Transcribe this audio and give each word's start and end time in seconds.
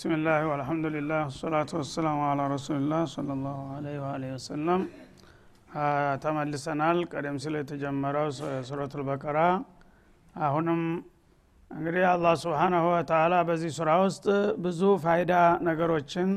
ብስሚላህ 0.00 0.42
ወልሐምዱሊላህ 0.50 1.18
ወሰላቱ 1.28 1.70
ወሰላሙ 1.78 2.18
አላ 2.26 2.44
ረሱሊላህ 2.52 3.00
ሰለ 3.14 3.34
ላሁ 3.40 3.58
አለህ 3.74 3.96
ወአለ 4.02 4.22
ወሰለም 4.34 4.82
ተመልሰናል 6.22 6.98
ቀደም 7.12 7.36
ሲል 7.42 7.54
የተጀመረው 7.58 8.28
ሱረቱ 8.68 8.92
ልበቀራ 9.00 9.38
አሁንም 10.34 10.80
እንግዲህ 11.70 12.04
አላህ 12.12 12.34
ስብሓናሁ 12.44 12.86
ወተላ 12.94 13.42
በዚህ 13.50 13.72
ሱራ 13.78 13.98
ውስጥ 14.04 14.26
ብዙ 14.64 14.80
ፋይዳ 15.04 15.32
ነገሮችን 15.68 16.30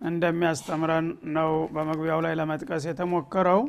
እንደሚያስተምረን 0.00 1.08
ነው 1.36 1.52
በመግቢያው 1.76 2.22
ላይ 2.26 2.34
ለመጥቀስ 2.40 2.86
የተሞከረው 2.90 3.62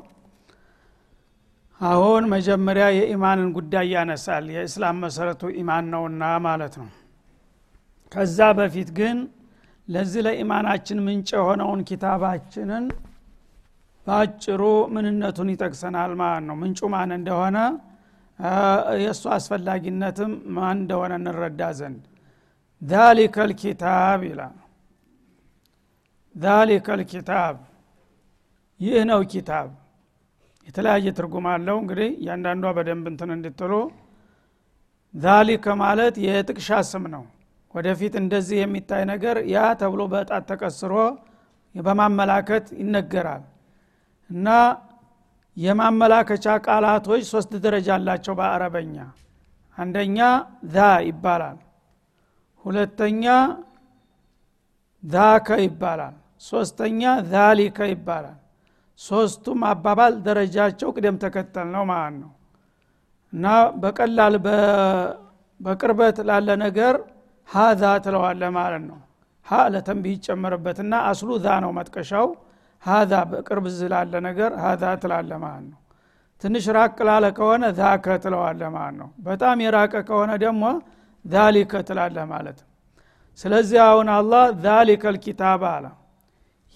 አሁን 1.82 2.26
መጀመሪያ 2.36 2.86
የኢማንን 3.00 3.50
ጉዳይ 3.58 3.90
ያነሳል 3.96 4.48
የእስላም 4.56 5.02
መሰረቱ 5.06 5.52
ኢማን 5.62 5.90
ነውና 5.96 6.24
ማለት 6.48 6.76
ነው 6.82 6.90
ከዛ 8.16 8.40
በፊት 8.58 8.90
ግን 8.98 9.18
ለዚህ 9.88 10.22
ለኢማናችን 10.26 11.00
ምንጭ 11.06 11.30
የሆነውን 11.38 11.82
ኪታባችንን 11.90 12.86
በአጭሩ 14.08 14.62
ምንነቱን 14.94 15.50
ይጠቅሰናል 15.54 16.12
ማለት 16.22 16.44
ነው። 16.48 16.56
ምንጩ 16.62 16.80
ማን 16.94 17.12
እንደሆነ 17.18 17.58
የእሱ 19.02 19.24
አስፈላጊነትም 19.36 20.32
ማን 20.56 20.78
እንደሆነ 20.80 21.14
እንረዳ 21.20 21.62
ዘንድ። 21.80 22.02
ዛሊከ 22.82 23.38
ልኪታብ 23.52 24.22
ይላል። 24.30 24.56
ዛሊከ 26.36 26.88
ልኪታብ 27.00 27.56
ይህ 28.80 28.98
ነው 29.10 29.22
ኪታብ። 29.32 29.68
የተለያየ 30.68 31.08
ትርጉም 31.18 31.46
አለው። 31.52 31.78
እንግዲህ 31.82 32.10
እያንዳንዷ 32.20 32.66
በደንብ 32.78 33.06
እንትን 33.12 33.30
እንድትሉ 33.36 33.74
ዛሊከ 35.14 35.66
ማለት 35.82 36.16
የጥቅሻ 36.26 36.70
ስም 36.90 37.04
ነው 37.14 37.24
ወደፊት 37.76 38.14
እንደዚህ 38.22 38.58
የሚታይ 38.62 39.04
ነገር 39.12 39.38
ያ 39.54 39.64
ተብሎ 39.80 40.02
በጣት 40.14 40.44
ተቀስሮ 40.52 40.94
በማመላከት 41.76 42.66
ይነገራል። 42.82 43.44
እና 44.30 44.48
የማመላከቻ 45.58 46.46
ቃላቶች 46.66 47.24
ሶስት 47.32 47.52
ደረጃ 47.66 47.88
አላቸው 47.98 48.34
በአረበኛ። 48.40 48.96
አንደኛ 49.78 50.18
ዛ 50.68 50.78
ይባላል። 51.08 51.58
ሁለተኛ 52.66 53.26
ዛከ 55.04 55.48
ይባላል። 55.66 56.16
ሶስተኛ 56.44 57.02
ዛሊከ 57.32 57.80
ይባላል። 57.92 58.38
ሶስቱም 59.00 59.60
አባባል 59.70 60.14
ደረጃቸው 60.28 60.90
ቅደም 60.96 61.16
ተከተል 61.24 61.68
ነው 61.76 61.84
ማለት 61.92 62.16
ነው። 62.22 62.32
እና 63.34 63.46
በቀላል 63.82 64.36
በቅርበት 65.60 66.18
ላለ 66.30 66.50
ነገር 66.64 66.96
ሀዛ 67.50 67.84
ትለዋለ 68.06 68.44
ማለት 68.58 68.84
ነው። 68.90 69.00
ሀ 69.48 69.62
ለተንቢህ 69.74 70.14
ይጨመርበትና 70.18 70.94
አስሉ 71.10 71.30
ዛ 71.44 71.56
ነው 71.64 71.72
መጥቀሻው። 71.78 72.28
ሀዛ 72.84 73.14
በቅርብ 73.30 73.66
ዝላለ 73.76 74.14
ነገር 74.28 74.52
ሀዛ 74.64 74.84
ትላለ 75.02 75.32
ማለት 75.44 75.66
ነው። 75.72 75.80
ትንሽ 76.44 76.66
ራቅ 76.78 76.98
ላለ 77.08 77.26
ከሆነ 77.38 77.66
ዛከ 77.78 78.06
ትለዋለ 78.24 78.62
ማለት 78.76 78.96
ነው። 79.02 79.10
በጣም 79.28 79.58
የራቀ 79.66 79.94
ከሆነ 80.08 80.32
ደግሞ 80.44 80.64
ዛሊከ 81.26 81.74
ትላለ 81.88 82.18
ማለት 82.32 82.58
ነው። 82.64 82.70
ስለዚህ 83.40 83.80
አሁን 83.88 84.08
አላህ 84.18 84.44
ዛሊከ 84.66 85.04
ልኪታብ 85.16 85.64
አለ። 85.72 85.86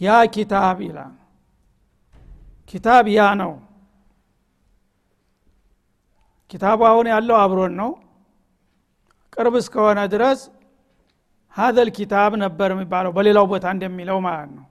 ያ 0.02 0.18
ኪታብ 0.36 0.78
ይላል። 0.88 1.14
ኪታብ 2.72 3.06
ያ 3.12 3.22
ነው። 3.42 3.54
ኪታቡ 6.52 6.80
አሁን 6.90 7.08
ያለው 7.14 7.36
አብሮን 7.40 7.74
ነው። 7.82 7.90
ቅርብ 9.34 9.56
እስከሆነ 9.62 10.00
ድረስ 10.14 10.40
ሀዘል 11.56 11.90
ኪታብ 11.98 12.32
ነበር 12.44 12.70
የሚባለው 12.74 13.12
በሌላው 13.16 13.46
ቦታ 13.52 13.66
እንደሚለው 13.76 14.18
ማለት 14.26 14.52
ነው። 14.58 14.66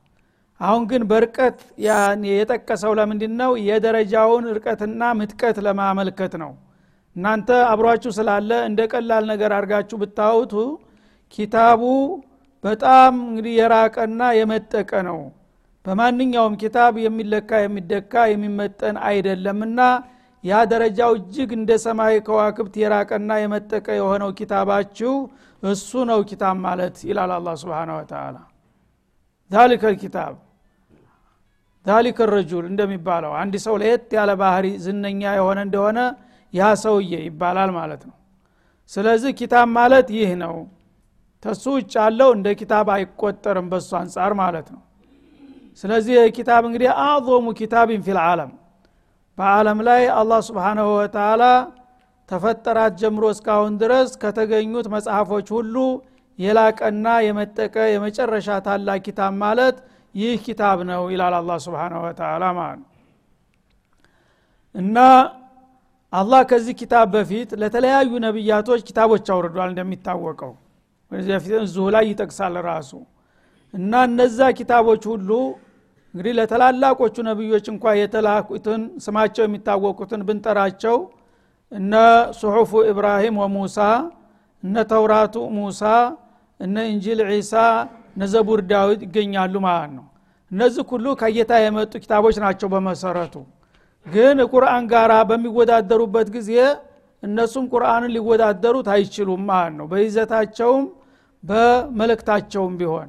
አሁን 0.60 0.82
ግን 0.90 1.02
በርቀት 1.10 1.58
የጠቀሰው 2.30 2.92
ለምንድን 2.98 3.34
ነው 3.40 3.50
የደረጃውን 3.68 4.44
እርቀትና 4.52 5.02
ምጥቀት 5.18 5.58
ለማመልከት 5.66 6.32
ነው። 6.42 6.52
እናንተ 7.16 7.50
አብሯችሁ 7.70 8.10
ስላለ 8.16 8.50
እንደ 8.68 8.80
ቀላል 8.92 9.24
ነገር 9.30 9.50
አድርጋችሁ 9.56 9.96
ብታውቱ 10.02 10.54
ኪታቡ 11.34 11.82
በጣም 12.64 13.14
እንግዲህ 13.26 13.52
የራቀና 13.58 14.22
የመጠቀ 14.38 14.92
ነው። 15.08 15.18
በማንኛውም 15.84 16.54
ኪታብ 16.62 16.94
የሚለካ 17.04 17.50
የሚደካ 17.64 18.24
የሚመጠን 18.32 18.96
አይደለምና 19.08 19.80
ያ 20.44 20.58
ደረጃው 20.72 21.12
እጅግ 21.18 21.50
እንደ 21.56 21.70
ሰማይ 21.84 22.16
ከዋክብት 22.26 22.74
የራቀና 22.82 23.30
የመጠቀ 23.42 23.86
የሆነው 23.98 24.30
ኪታባችሁ 24.38 25.12
እሱ 25.62 25.90
ነው 26.10 26.20
ኪታብ 26.30 26.56
ማለት 26.64 26.96
ይላል 27.08 27.30
አላ 27.36 27.48
ስብን 27.60 27.90
ወተላ 27.96 28.36
ዛሊከ 29.50 29.82
ልኪታብ 29.92 30.34
ዛሊከ 31.86 32.18
ረጁል 32.32 32.64
እንደሚባለው 32.70 33.32
አንድ 33.40 33.54
ሰው 33.64 33.74
ለየት 33.82 34.10
ያለ 34.16 34.30
ባህሪ 34.40 34.66
ዝነኛ 34.84 35.22
የሆነ 35.38 35.58
እንደሆነ 35.66 35.98
ያ 36.54 36.68
ሰውዬ 36.82 37.12
ይባላል 37.26 37.70
ማለት 37.78 38.02
ነው። 38.08 38.16
ስለዚህ 38.92 39.32
ኪታብ 39.40 39.66
ማለት 39.78 40.08
ይህ 40.16 40.30
ነው። 40.42 40.54
ተሱ 41.42 41.64
ውጭ 41.76 41.92
ያለው 42.00 42.30
እንደ 42.36 42.48
ኪታብ 42.60 42.86
አይቆጠርም 42.94 43.66
በሱ 43.72 43.90
አንጻር 44.00 44.32
ማለት 44.42 44.68
ነው። 44.74 44.80
ስለዚህ 45.82 46.16
ኪታብ 46.36 46.62
እንግዲህ 46.68 46.88
አዕظሙ 47.02 47.46
ኪታብን 47.60 48.00
ፊ 48.06 48.16
ልዓለም 48.16 48.52
በአለም 49.38 49.78
ላይ 49.88 50.02
አላህ 50.20 50.40
ስብሓናሁ 50.48 50.86
ወተላ 50.96 51.42
ተፈጠራት 52.28 52.92
ጀምሮ 53.00 53.24
እስካሁን 53.34 53.74
ድረስ 53.82 54.10
ከተገኙት 54.22 54.86
መጽሐፎች 54.94 55.48
ሁሉ 55.56 55.76
የላቀና 56.38 57.06
የመጠቀ 57.26 57.76
የመጨረሻ 57.92 58.58
ታላቅ 58.66 58.98
ኪታብ 59.06 59.32
ማለት 59.42 59.76
ይህ 60.14 60.34
ኪታብ 60.46 60.78
ነው 60.90 61.02
ይላል 61.12 61.34
አላ 61.38 61.52
ስብሓናሁ 61.64 62.00
ወተላ 62.06 62.44
ማለት 62.58 62.84
እና 64.74 64.96
አላህ 66.12 66.40
ከዚህ 66.50 66.74
ኪታብ 66.80 67.06
በፊት 67.14 67.50
ለተለያዩ 67.60 68.10
ነቢያቶች 68.24 68.80
ኪታቦች 68.88 69.26
አውርዷል 69.34 69.68
እንደሚታወቀው። 69.72 70.52
እዚሁ 71.60 71.84
ላይ 71.94 72.04
ይጠቅሳል 72.10 72.54
ራሱ። 72.68 72.90
እና 73.74 73.92
እነዛ 74.08 74.38
ኪታቦች 74.58 75.02
ሁሉ 75.12 75.30
እንግዲህ 76.14 76.32
ለተላላቆቹ 76.38 77.16
ነቢዮች 77.28 77.66
እንኳ 77.72 77.84
የተላኩትን 77.98 78.82
ስማቸው 79.04 79.44
የሚታወቁትን 79.46 80.20
ብንጠራቸው 80.28 80.96
እነ 81.72 81.94
ሱሑፉ 82.38 82.70
ኢብራሂም 82.90 83.36
ወሙሳ 83.42 83.78
እነ 84.62 84.76
ተውራቱ 84.90 85.34
ሙሳ 85.56 85.82
እነ 86.60 86.76
እንጂል 86.92 87.20
ዒሳ 87.30 87.52
እነ 88.14 88.22
ዘቡር 88.32 88.60
ዳዊት 88.70 89.00
ይገኛሉ 89.06 89.54
ማለት 89.66 89.92
ነው። 89.98 90.06
እነዚህ 90.50 90.84
ሁሉ 90.90 91.06
ከጌታ 91.20 91.52
የመጡ 91.62 91.92
ኪታቦች 92.02 92.36
ናቸው 92.44 92.68
በመሰረቱ። 92.72 93.34
ግን 94.06 94.38
ቁርአን 94.52 94.84
ጋር 94.92 95.10
በሚወዳደሩበት 95.30 96.28
ጊዜ 96.36 96.52
እነሱም 97.22 97.64
ቁርአንን 97.72 98.12
ሊወዳደሩት 98.16 98.88
አይችሉም 98.94 99.42
ማለት 99.50 99.74
ነው። 99.78 99.86
በይዘታቸውም 99.92 100.84
በመልእክታቸውም 101.44 102.74
ቢሆን 102.80 103.08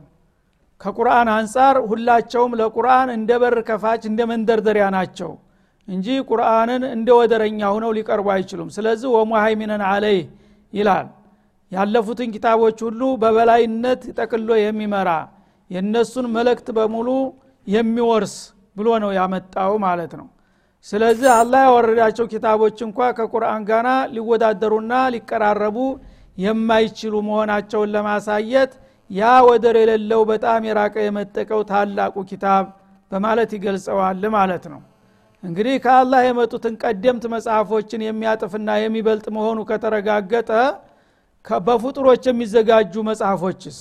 ከቁርአን 0.81 1.29
አንጻር 1.35 1.75
ሁላቸውም 1.89 2.51
ለቁርአን 2.59 3.09
እንደ 3.15 3.31
በር 3.41 3.57
ከፋች 3.69 4.03
እንደ 4.09 4.19
መንደርደሪያ 4.31 4.85
ናቸው 4.95 5.31
እንጂ 5.89 6.07
ቁርአንን 6.29 6.83
እንደ 6.89 7.09
ወደረኛ 7.19 7.61
ሁነው 7.75 7.91
ሊቀርቡ 7.97 8.27
አይችሉም። 8.33 8.69
ስለዚህ 8.75 9.09
ወሙሃይሚነን 9.15 9.83
አለይህ 9.89 10.23
ይላል። 10.73 11.07
ያለፉትን 11.71 12.29
ኪታቦች 12.35 12.77
ሁሉ 12.85 13.01
በበላይነት 13.21 14.01
ጠቅሎ 14.19 14.49
የሚመራ 14.59 15.09
የእነሱን 15.69 16.27
መልእክት 16.35 16.67
በሙሉ 16.77 17.09
የሚወርስ 17.67 18.35
ብሎ 18.77 18.89
ነው 19.03 19.11
ያመጣው 19.17 19.71
ማለት 19.85 20.13
ነው። 20.19 20.27
ስለዚህ 20.87 21.29
አላህ 21.33 21.61
ያወረዳቸው 21.67 22.25
ኪታቦች 22.33 22.77
እንኳ 22.87 23.09
ከቁርአን 23.17 23.63
ጋና 23.69 23.89
ሊወዳደሩና 24.15 24.93
ሊቀራረቡ 25.15 25.77
የማይችሉ 26.37 27.13
መሆናቸውን 27.27 27.91
ለማሳየት 27.95 28.71
ያ 29.09 29.29
ወደር 29.47 29.75
የሌለው 29.81 30.21
በጣም 30.31 30.67
የራቀ 30.69 30.95
የመጠቀው 31.05 31.61
ታላቁ 31.71 32.15
ኪታብ 32.29 32.65
በማለት 33.11 33.51
ይገልጸዋል 33.57 34.23
ማለት 34.35 34.65
ነው 34.73 34.81
እንግዲህ 35.43 35.75
ከአላህ 35.83 36.21
የመጡትን 36.25 36.73
ቀደምት 36.83 37.23
መጽሐፎችን 37.33 38.01
የሚያጥፍና 38.05 38.69
የሚበልጥ 38.81 39.25
መሆኑ 39.37 39.59
ከተረጋገጠ 39.69 40.51
በፍጡሮች 41.67 42.23
የሚዘጋጁ 42.29 42.93
መጽሐፎችስ? 43.09 43.77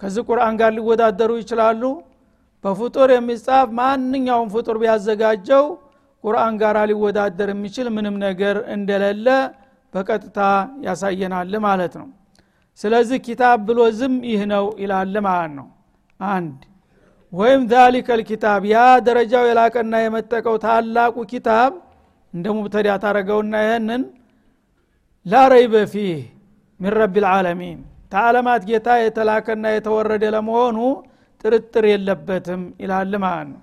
ከዚህ 0.00 0.22
ቁርአን 0.28 0.54
ጋር 0.60 0.70
ሊወዳደሩ 0.76 1.30
ይችላሉ? 1.40 1.82
በፍጡር 2.64 3.08
የሚጻፍ 3.14 3.66
ማንኛውም 3.78 4.48
ፍጡር 4.54 4.76
ቢያዘጋጀው 4.82 5.64
ቁርአን 6.24 6.54
ጋር 6.62 6.76
ሊወዳደር 6.90 7.48
የሚችል 7.52 7.86
ምንም 7.96 8.14
ነገር 8.24 8.56
እንደሌለ 8.74 9.26
በቀጥታ 9.94 10.38
ያሳየናል 10.86 11.52
ማለት 11.66 11.94
ነው። 12.00 12.08
ስለዚህ 12.78 13.18
ኪታብ 13.26 13.58
ብሎ 13.68 13.80
ዝም 13.98 14.14
ይህ 14.30 14.42
ነው 14.52 14.64
ይላል 14.82 15.14
ማለት 15.26 15.52
ነው። 15.58 15.66
አንድ 16.20 16.56
ወይም 17.34 17.62
ዛሊከ 17.70 18.08
ልኪታብ 18.18 18.62
ያ 18.70 18.76
ደረጃው 19.06 19.44
የላቀና 19.48 19.94
የመጠቀው 20.02 20.56
ታላቁ 20.64 21.16
ኪታብ 21.32 21.72
እንደ 22.34 22.46
ሙብተዳ 22.56 22.88
ታረገውና 23.02 23.54
ይህንን 23.64 24.02
ላ 25.26 25.42
ረይበ 25.52 25.74
ፊህ 25.92 26.20
ሚን 26.80 26.92
ረቢ 26.98 27.14
ልዓለሚን 27.24 27.78
ተዓለማት 28.12 28.62
ጌታ 28.68 28.88
የተላከና 29.00 29.66
የተወረደ 29.74 30.24
ለመሆኑ 30.34 30.78
ጥርጥር 31.44 31.84
የለበትም 31.92 32.62
ይላል 32.82 33.12
ማለት 33.24 33.48
ነው። 33.52 33.60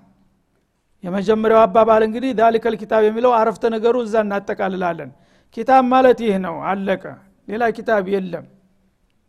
የመጀመሪያው 1.04 1.60
አባባል 1.64 2.02
እንግዲህ 2.06 2.30
ዛሊከል 2.40 2.74
ኪታብ 2.82 3.02
የሚለው 3.06 3.32
አረፍተ 3.38 3.64
ነገሩ 3.74 3.94
እዛ 4.06 4.16
እናጠቃልላለን። 4.26 5.10
ኪታብ 5.56 5.84
ማለት 5.92 6.18
ይህ 6.26 6.36
ነው 6.44 6.56
አለቀ 6.70 7.04
ሌላ 7.48 7.62
ኪታብ 7.78 8.04
የለም 8.14 8.44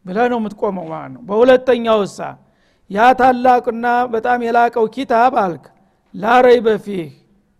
ብለ 0.06 0.18
ነው 0.32 0.40
የምትቆመው 0.42 0.86
ማለት 0.94 1.12
ነው። 1.16 1.22
በሁለተኛው 1.30 2.00
እሳ 2.08 2.20
ያ 2.92 3.06
ታላቅና 3.20 3.86
በጣም 4.14 4.40
የላቀው 4.46 4.86
ኪታብ 4.96 5.34
አልክ። 5.44 5.64
ላረይ 6.16 6.58
በፊህ 6.66 7.06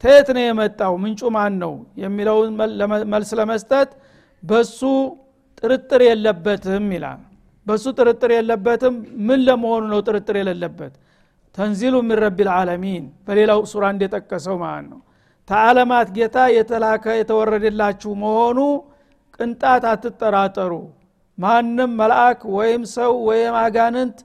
ተየት 0.04 0.28
ነው 0.36 0.44
የመጣው? 0.44 0.94
ምንጩ 1.04 1.22
ማን 1.36 1.54
ነው 1.64 1.74
የሚለውን 2.02 2.50
መልስ 3.14 3.30
ለመስጠት 3.40 3.90
በሱ 4.44 4.80
ጥርጥር 5.60 6.02
የለበትም 6.08 6.88
ይላል። 6.96 7.22
በሱ 7.68 7.86
ጥርጥር 7.98 8.32
የለበትም። 8.36 8.96
ምን 9.28 9.40
ለመሆኑ 9.48 9.84
ነው 9.94 10.02
ጥርጥር 10.08 10.36
የሌለበት? 10.42 10.94
ተንዚሉ 11.58 11.96
ሚን 12.04 12.18
ረቢ 12.24 12.38
ልዓለሚን 12.48 13.04
በሌላው 13.26 13.60
ሱራ 13.72 13.84
እንደጠቀሰው 13.96 14.56
ማለት 14.64 14.86
ነው። 14.92 15.00
ተዓለማት 15.50 16.08
ጌታ 16.16 16.38
የተላከ 16.56 17.06
የተወረደላችሁ 17.20 18.12
መሆኑ 18.24 18.60
ቅንጣት 19.38 19.84
አትጠራጠሩ። 19.92 20.74
ማንም 21.38 21.92
መልአክ 22.00 22.40
ወይም 22.58 22.84
ሰው 22.96 23.14
ወይም 23.30 23.56
አጋንንት 23.62 24.18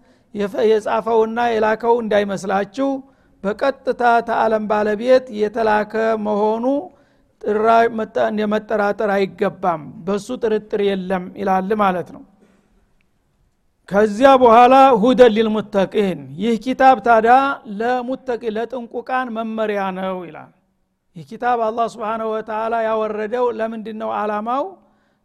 የጻፈውና 0.71 1.39
የላከው 1.51 1.95
እንዳይመስላችሁ 2.03 2.89
በቀጥታ 3.45 4.03
ተዓለም 4.29 4.65
ባለቤት 4.71 5.27
የተላከ 5.41 5.95
መሆኑ 6.27 6.65
የመጠራጠር 8.41 9.11
አይገባም። 9.17 9.83
በሱ 10.07 10.29
ጥርጥር 10.43 10.81
የለም 10.89 11.25
ይላል 11.41 11.71
ማለት 11.83 12.09
ነው። 12.17 12.23
ከዚያ 13.89 14.31
በኋላ 14.43 14.75
ሁደን 15.03 15.33
ሊልሙተቂን 15.37 16.19
ይህ 16.41 16.55
ኪታብ 16.65 16.97
ታዳ 17.07 17.29
ለሙተቂ 17.79 18.43
ለጥንቁቃን 18.57 19.29
መመሪያ 19.37 19.83
ነው 19.99 20.17
ይላል። 20.27 20.51
ይህ 21.17 21.25
ኪታብ 21.31 21.59
አላህ 21.67 21.87
ስብን 21.95 22.23
ወተላ 22.33 22.75
ያወረደው 22.87 23.47
ለምንድ 23.59 23.87
ነው 24.03 24.11
አላማው 24.19 24.65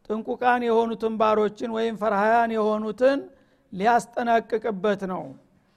ጥንቁቃን 0.09 0.61
የሆኑትን 0.67 1.13
ባሮችን 1.19 1.71
ወይም 1.75 1.95
ፈርሃያን 2.01 2.51
የሆኑትን 2.55 3.19
ሊያስጠናቅቅበት 3.73 5.01
ነው። 5.11 5.23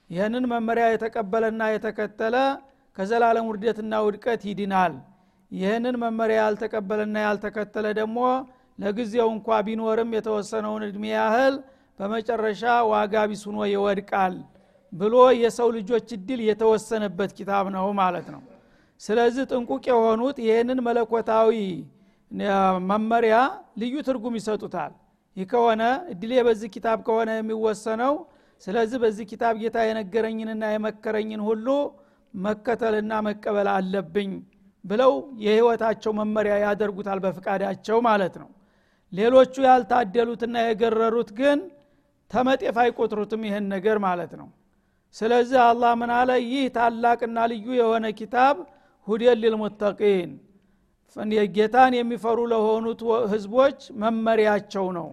ይህንን 0.09 0.43
መመሪያ 0.51 0.85
የተቀበለና 0.91 1.61
የተከተለ 1.71 2.35
ከዘላለም 2.97 3.47
ውርደትና 3.49 3.93
ውድቀት 4.05 4.41
ይድናል። 4.49 4.93
ይህንን 5.51 5.95
መመሪያ 6.03 6.37
ያልተቀበለና 6.43 7.17
ያልተከተለ 7.25 7.85
ደግሞ 7.99 8.19
ለጊዜው 8.79 9.27
እንኳ 9.35 9.47
ቢኖርም 9.67 10.11
የተወሰነውን 10.17 10.83
እድሜ 10.87 11.03
ያህል 11.13 11.55
በመጨረሻ 11.99 12.63
ዋጋ 12.91 13.15
ቢስ 13.29 13.43
ይወድቃል 13.71 14.33
ብሎ 14.93 15.15
የሰው 15.41 15.69
ልጆች 15.77 16.07
እድል 16.17 16.41
የተወሰነበት 16.49 17.31
ኪታብ 17.37 17.65
ነው 17.75 17.87
ማለት 18.01 18.27
ነው። 18.35 18.41
ስለዚህ 19.01 19.43
ጥንቁቅ 19.51 19.83
የሆኑት 19.89 20.37
ይህንን 20.45 20.79
መለኮታዊ 20.87 21.51
መመሪያ 22.89 23.35
ልዩ 23.81 23.95
ትርጉም 24.07 24.35
ይሰጡታል 24.39 24.93
ይህ 25.37 25.45
ከሆነ 25.51 25.81
እድሌ 26.11 26.31
በዚህ 26.47 26.69
ኪታብ 26.75 26.99
ከሆነ 27.07 27.29
የሚወሰነው። 27.37 28.13
ስለዚህ 28.61 28.97
በዚህ 29.03 29.25
ኪታብ 29.31 29.55
ጌታ 29.61 29.77
የነገረኝንና 29.87 30.63
የመከረኝን 30.71 31.41
ሁሉ 31.47 31.67
መከተልና 32.33 33.13
መቀበል 33.27 33.67
አለብኝ 33.73 34.31
ብለው 34.85 35.11
የህይወታቸው 35.43 36.11
መመሪያ 36.19 36.53
ያደርጉታል 36.63 37.19
በፍቃዳቸው 37.25 37.97
ማለት 38.07 38.35
ነው። 38.41 38.49
ሌሎቹ 39.13 39.53
ያልታደሉትና 39.67 40.55
የገረሩት 40.65 41.29
ግን 41.39 41.59
ተመጤፍ 42.31 42.77
አይቆጥሩትም 42.83 43.43
ይህን 43.47 43.67
ነገር 43.75 43.97
ማለት 44.07 44.31
ነው። 44.41 44.47
ስለዚህ 45.15 45.59
አላህ 45.67 45.91
ምን 46.01 46.11
አለ? 46.17 46.29
ይህ 46.45 46.65
ታላቅና 46.75 47.37
ልዩ 47.51 47.67
የሆነ 47.79 48.05
ኪታብ 48.19 48.55
ሁዴን 49.07 49.39
ሊልሙተቂን 49.41 50.31
ጌታን 51.55 51.93
የሚፈሩ 51.97 52.39
ለሆኑት 52.51 53.01
ህዝቦች 53.31 53.79
መመሪያቸው 54.01 54.85
ነው 54.97 55.07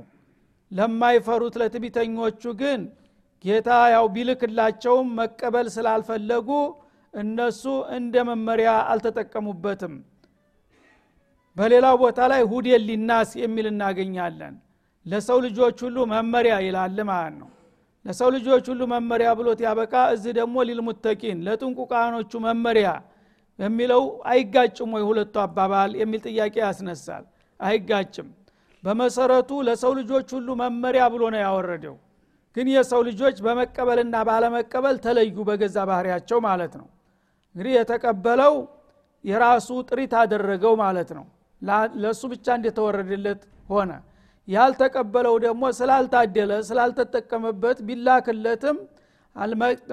ለማይፈሩት 0.75 1.55
ለትቢተኞቹ 1.61 2.43
ግን 2.61 2.81
ጌታ 3.45 3.69
ያው 3.95 4.05
ቢልክላቸውም 4.15 5.09
መቀበል 5.19 5.67
ስላልፈለጉ 5.75 6.49
እነሱ 7.15 7.63
እንደ 7.97 8.15
መመሪያ 8.29 8.71
አልተጠቀሙበትም። 8.93 9.95
በሌላው 11.57 11.97
ቦታ 12.03 12.21
ላይ 12.33 12.43
ሁዴን 12.53 12.83
ሊናስ 12.89 13.33
የሚል 13.43 13.67
እናገኛለን። 13.73 14.55
ለሰው 15.07 15.39
ልጆች 15.47 15.79
ሁሉ 15.87 15.97
መመሪያ 16.13 16.55
ይላል 16.67 16.99
ማለት 17.11 17.35
ነው። 17.41 17.49
ለሰው 18.05 18.29
ልጆች 18.37 18.65
ሁሉ 18.73 18.83
መመሪያ 18.93 19.29
ብሎት 19.39 19.61
ያበቃ 19.67 19.95
እዚህ 20.15 20.33
ደግሞ 20.39 20.57
ሊልሙተቂን 20.69 21.39
ለጥንቁቃኖቹ 21.47 22.33
መመሪያ 22.47 22.89
የሚለው 23.59 24.03
አይጋጭም 24.27 24.91
ወይ 24.97 25.05
ሁለቱ 25.09 25.35
አባባል 25.45 25.93
የሚል 26.01 26.21
ጥያቄ 26.29 26.55
ያስነሳል። 26.65 27.25
አይጋጭም 27.61 28.29
በመሰረቱ 28.85 29.51
ለሰው 29.67 29.93
ልጆች 29.99 30.29
ሁሉ 30.37 30.49
መመሪያ 30.61 31.05
ብሎ 31.13 31.23
ነው 31.35 31.41
ያወረደው። 31.45 31.97
ግን 32.57 32.67
የሰው 32.75 33.01
ልጆች 33.09 33.37
በመቀበልና 33.45 34.17
ባለመቀበል 34.29 34.97
ተለዩ 35.05 35.37
በገዛ 35.49 35.77
ባህሪያቸው 35.91 36.39
ማለት 36.47 36.75
ነው። 36.81 36.87
እንግዲህ 37.55 37.73
የተቀበለው 37.79 38.55
የራሱ 39.25 39.69
ጥሪት 39.89 40.13
አደረገው 40.21 40.75
ማለት 40.83 41.11
ነው። 41.19 41.25
ለእሱ 42.03 42.23
ብቻ 42.33 42.47
እንደተወረደለት 42.59 43.43
ሆነ። 43.69 43.91
ያልተቀበለው 44.49 45.35
ደግሞ 45.45 45.65
ስላልታደለ 45.79 46.53
ስላልተጠቀመበት 46.69 47.79
ቢላክለትም 47.87 48.79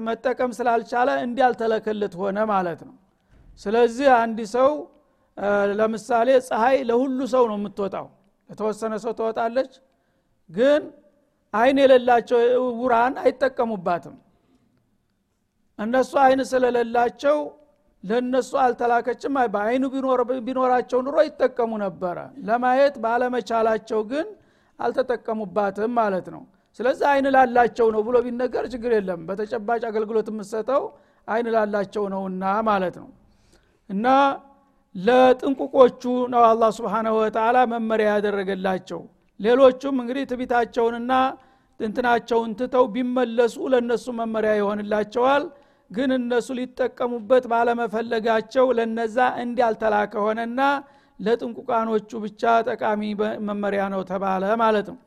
መጠቀም 0.07 0.51
ስላልቻለ 0.57 1.09
እንዲያልተለከለት 1.25 2.13
ሆነ 2.21 2.39
ማለት 2.51 2.81
ነው። 2.87 2.95
ስለዚህ 3.59 4.09
አንድ 4.19 4.39
ሰው 4.55 4.69
ለምሳሌ 5.79 6.29
ፀሐይ 6.47 6.77
ለሁሉ 6.89 7.19
ሰው 7.33 7.43
ነው 7.51 7.57
የምትወጣው 7.59 8.07
ለተወሰነ 8.51 8.93
ሰው 9.03 9.13
ትወጣለች 9.19 9.71
ግን 10.49 10.81
አይን 11.53 11.77
የሌላቸው 11.83 12.39
ውራን 12.79 13.15
አይጠቀሙባትም። 13.23 14.15
እነሱ 15.79 16.11
አይን 16.23 16.41
ስለሌላቸው 16.51 17.37
ለእነሱ 18.03 18.51
አልተላከችም። 18.63 19.33
በአይኑ 19.53 19.83
ቢኖራቸው 20.47 20.99
ኑሮ 21.05 21.17
ይጠቀሙ 21.27 21.71
ነበረ። 21.83 22.17
ለማየት 22.47 22.95
ባለመቻላቸው 23.03 24.01
ግን 24.11 24.27
አልተጠቀሙባትም 24.79 25.91
ማለት 25.99 26.27
ነው። 26.35 26.43
ስለዚህ 26.79 27.05
አይን 27.11 27.25
ላላቸው 27.35 27.87
ነው 27.95 28.01
ብሎ 28.07 28.17
ቢነገር 28.25 28.65
ችግር 28.73 28.91
የለም። 28.97 29.21
በተጨባጭ 29.27 29.81
አገልግሎት 29.89 30.27
የምሰጠው 30.31 30.83
አይን 31.27 31.47
ላላቸው 31.55 32.03
ነውና 32.13 32.43
ማለት 32.69 32.95
ነው። 33.01 33.09
እና 33.89 34.05
ለጥንቁቆቹ 34.95 36.01
ነው 36.33 36.41
አላህ 36.47 36.69
ስብንሁ 36.77 37.13
ወተላ 37.19 37.57
መመሪያ 37.73 38.07
ያደረገላቸው። 38.15 39.01
ሌሎቹም 39.39 39.95
እንግዲህ 40.01 40.23
ትቢታቸውንና 40.31 41.11
እንትናቸውን 41.79 42.51
ትተው 42.59 42.85
ቢመለሱ 42.95 43.55
ለእነሱ 43.73 44.05
መመሪያ 44.19 44.51
ይሆንላቸዋል። 44.59 45.43
ግን 45.91 46.09
እነሱ 46.17 46.47
ሊጠቀሙበት 46.59 47.45
ባለመፈለጋቸው 47.51 48.65
ለነዛ 48.77 49.17
እንዲያልተላከ 49.43 50.13
ሆነና 50.25 50.59
ለጥንቁቃኖቹ 51.19 52.09
ብቻ 52.23 52.41
ጠቃሚ 52.69 53.01
መመሪያ 53.47 53.83
ነው 53.93 54.01
ተባለ 54.11 54.43
ማለት 54.61 54.87
ነው። 54.91 54.99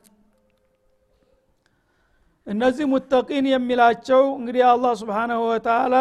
እነዚህ 2.47 2.85
ሙተቂን 2.91 3.45
የሚላቸው 3.51 4.23
እንግዲህ 4.37 4.63
አላህ 4.71 4.91
ስብንሁ 4.99 5.39
ወተላ 5.49 5.95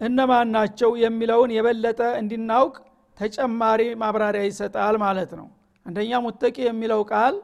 እነማን 0.00 0.48
ናቸው 0.56 0.90
የሚለውን 1.02 1.50
የበለጠ 1.56 2.00
እንዲናውቅ 2.20 2.74
ተጨማሪ 3.18 3.80
ማብራሪያ 4.02 4.42
ይሰጣል 4.46 4.96
ማለት 5.02 5.32
ነው። 5.40 5.48
አንደኛ 5.86 6.20
ሙተቂ 6.24 6.56
የሚለው 6.66 7.00
ቃል 7.12 7.34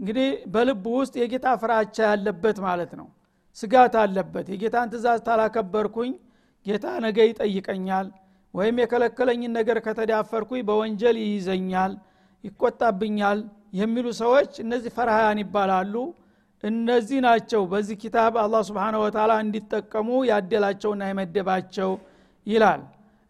እንግዲህ 0.00 0.28
በልብ 0.52 0.84
ውስጥ 0.94 1.14
የጌታ 1.20 1.46
ፍራቻ 1.62 1.96
ያለበት 2.10 2.58
ማለት 2.66 2.92
ነው። 3.00 3.08
ስጋት 3.56 3.94
አለበት። 4.02 4.46
የጌታን 4.52 4.90
ትእዛዝ 4.92 5.20
ታላከበርኩኝ 5.26 6.12
ጌታ 6.66 6.86
ነገ 7.04 7.18
ይጠይቀኛል 7.28 8.06
ወይም 8.54 8.76
የከለከለኝን 8.82 9.52
ነገር 9.58 9.78
ከተዳፈርኩኝ 9.86 10.62
በወንጀል 10.68 11.16
ይይዘኛል 11.22 11.92
ይቆጣብኛል 12.44 13.38
የሚሉ 13.74 14.06
ሰዎች 14.20 14.52
እነዚህ 14.64 14.90
ፈርሃያን 14.96 15.40
ይባላሉ። 15.42 15.94
እነዚህ 16.62 17.18
ናቸው 17.24 17.62
በዚህ 17.70 17.96
ኪታብ 18.02 18.32
አላህ 18.42 18.62
ስብን 18.68 18.96
ወተላ 19.02 19.32
እንዲጠቀሙ 19.44 20.08
ያደላቸውና 20.30 21.02
የመደባቸው 21.10 21.90
ይላል 22.46 22.80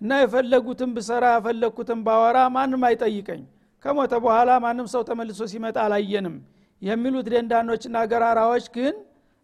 እና 0.00 0.12
የፈለጉትን 0.20 0.90
ብሰራ 0.96 1.24
የፈለግኩትን 1.34 2.00
ባወራ 2.06 2.38
ማንም 2.54 2.82
አይጠይቀኝ። 2.88 3.42
ከሞተ 3.84 4.12
በኋላ 4.24 4.50
ማንም 4.64 4.86
ሰው 4.92 5.02
ተመልሶ 5.08 5.40
ሲመጣ 5.52 5.76
አላየንም። 5.84 6.36
የሚሉት 6.82 7.26
ደንዳኖችና 7.32 7.96
ገራራዎች 8.10 8.66
ግን 8.76 8.94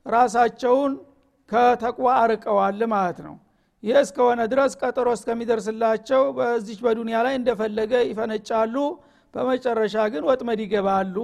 ራሳቸውን 0.06 0.92
ከተቅዋ 1.50 2.08
አርቀዋል 2.22 2.80
ማለት 2.94 3.18
ነው። 3.26 3.34
ይህ 3.82 3.96
እስከሆነ 4.02 4.40
ድረስ 4.52 4.72
ቀጠሮ 4.80 5.08
እስከሚደርስላቸው 5.16 6.22
በዚች 6.38 6.78
በዱንያ 6.84 7.16
ላይ 7.26 7.34
እንደፈለገ 7.40 7.92
ይፈነጫሉ። 8.08 8.76
በመጨረሻ 9.34 9.96
ግን 10.12 10.22
ወጥመድ 10.28 10.60
ይገባሉ። 10.64 11.16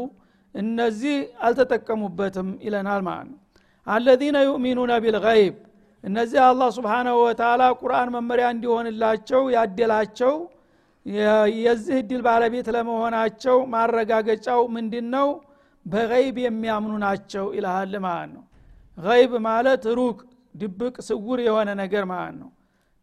እነዚህ 0.55 1.17
አልተጠቀሙበትም 1.47 2.49
ይለናል 2.65 3.03
ማለት 3.07 3.29
ነው። 3.31 3.39
አለዚነ 3.87 4.37
ዩእሚኑነ 4.47 4.93
ቢልገይብ 5.05 5.55
እነዚህ 6.05 6.41
አላህ 6.45 6.69
ስብሓናሁ 6.77 7.17
ወተላ 7.25 7.63
ቁርአን 7.81 8.09
መመሪያ 8.15 8.47
እንዲሆንላቸው 8.55 9.43
ያደላቸው 9.55 10.35
የዚህ 11.61 11.95
እድል 12.01 12.21
ባለቤት 12.27 12.67
ለመሆናቸው 12.75 13.57
ማረጋገጫው 13.73 14.61
ምንድን 14.75 15.07
ነው 15.15 15.29
በገይብ 15.87 16.37
የሚያምኑ 16.45 16.95
ናቸው 17.05 17.47
ይልሃል 17.57 17.95
ማለት 18.05 18.31
ነው። 18.35 18.43
ገይብ 18.99 19.33
ማለት 19.47 19.85
ሩቅ 19.99 20.19
ድብቅ 20.55 20.97
ስውር 21.09 21.39
የሆነ 21.47 21.71
ነገር 21.81 22.05
ማለት 22.13 22.37
ነው። 22.43 22.51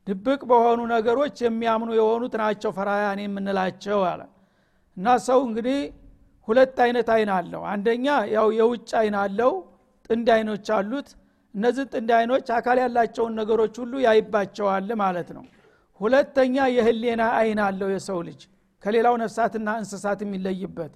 ድብቅ 0.07 0.41
በሆኑ 0.49 0.79
ነገሮች 0.93 1.37
የሚያምኑ 1.45 1.89
የሆኑት 1.97 2.35
ናቸው 2.41 2.71
ፈራያን 2.77 3.19
የምንላቸው 3.23 3.99
አለ። 4.11 4.21
እና 4.97 5.07
ሰው 5.27 5.39
እንግዲህ 5.47 5.79
ሁለት 6.47 6.77
አይነት 6.85 7.09
አይን 7.15 7.31
አለው። 7.37 7.61
አንደኛ 7.71 8.05
ያው 8.35 8.47
የውጭ 8.59 8.89
አይን 9.01 9.15
አለው 9.23 9.51
ጥንድ 10.09 10.27
አይኖች 10.35 10.67
አሉት 10.77 11.09
እነዚህ 11.55 11.85
ጥንድ 11.93 12.09
አይኖች 12.17 12.47
አካል 12.57 12.77
ያላቸውን 12.83 13.33
ነገሮች 13.39 13.75
ሁሉ 13.81 13.93
ያይባቸዋል 14.05 14.89
ማለት 15.01 15.29
ነው። 15.37 15.43
ሁለተኛ 16.01 16.55
የህሌና 16.75 17.23
አይን 17.39 17.59
አለው 17.65 17.89
የሰው 17.93 18.19
ልጅ 18.27 18.41
ከሌላው 18.83 19.15
ነፍሳትና 19.23 19.69
እንስሳት 19.79 20.19
የሚለይበት። 20.25 20.91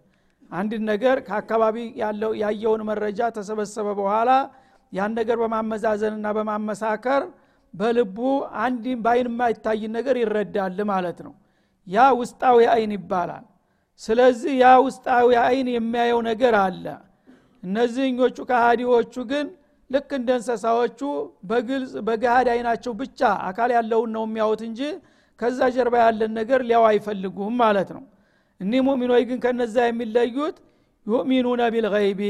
አንድ 0.51 0.73
ነገር 0.91 1.17
ከአካባቢ 1.27 1.77
ያለው 2.01 2.31
ያየውን 2.41 2.81
መረጃ 2.89 3.29
ተሰበሰበ 3.37 3.87
በኋላ 3.99 4.31
ያን 4.93 5.13
ነገር 5.19 5.37
በማመዛዘንና 5.41 6.27
በማመሳከር 6.37 7.23
በልቡ 7.73 8.17
አንድ 8.63 8.85
በአይን 9.03 9.27
የማይታይ 9.31 9.81
ነገር 9.95 10.15
ይረዳል 10.21 10.77
ማለት 10.91 11.19
ነው። 11.27 11.33
ያ 11.87 12.05
ውስጣዊ 12.19 12.57
አይን 12.73 12.91
ይባላል። 12.97 13.45
ስለዚህ 14.01 14.53
ያ 14.61 14.67
ውስጣዊ 14.85 15.27
አይን 15.45 15.67
የሚያየው 15.75 16.21
ነገር 16.29 16.55
አለ። 16.61 16.85
እነዚህኞቹ 17.63 18.37
ከሃዲዎቹ 18.49 19.15
ግን 19.31 19.47
ልክ 19.93 20.09
እንደ 20.17 20.29
እንሰሳዎቹ 20.37 20.99
በግልጽ 21.49 21.93
በገሃድ 22.07 22.47
አይናቸው 22.53 22.93
ብቻ 23.01 23.19
አካል 23.47 23.71
ያለውን 23.77 24.11
ነው 24.15 24.23
የሚያዩት 24.27 24.61
እንጂ 24.67 24.81
ከዛ 25.39 25.59
ጀርባ 25.75 25.95
ያለን 26.03 26.31
ነገር 26.39 26.59
ሊያው 26.69 26.83
አይፈልጉም 26.89 27.55
ማለት 27.63 27.89
ነው። 27.95 28.03
እኒህ 28.61 28.81
ሙሚኖች 28.87 29.23
ግን 29.29 29.39
ከነዛ 29.45 29.75
የሚለዩት 29.87 30.57
ዩእሚኑነ 31.05 31.61
ቢልገይቢ 31.73 32.21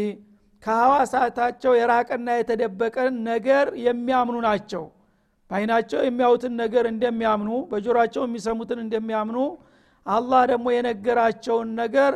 ከሐዋሳታቸው 0.63 1.72
የራቀና 1.77 2.27
የተደበቀን 2.38 3.15
ነገር 3.29 3.65
የሚያምኑ 3.86 4.36
ናቸው። 4.48 4.84
በአይናቸው 5.51 6.00
የሚያዩትን 6.05 6.53
ነገር 6.62 6.86
እንደሚያምኑ 6.91 7.50
በጆሮቸው 7.72 8.24
የሚሰሙትን 8.27 8.79
እንደሚያምኑ 8.86 9.38
አላህ 10.05 10.41
ደግሞ 10.51 10.67
የነገራቸውን 10.75 11.70
ነገር 11.82 12.13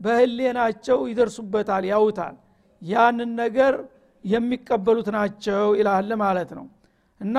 በህሌናቸው 0.00 0.98
ይደርሱበታል 1.10 1.84
ያውታል 1.92 2.36
ያንን 2.82 3.30
ነገር 3.42 3.74
የሚቀበሉት 4.24 5.08
ናቸው 5.16 5.66
ይላል 5.78 6.10
ማለት 6.22 6.50
ነው። 6.58 6.66
እና 7.20 7.36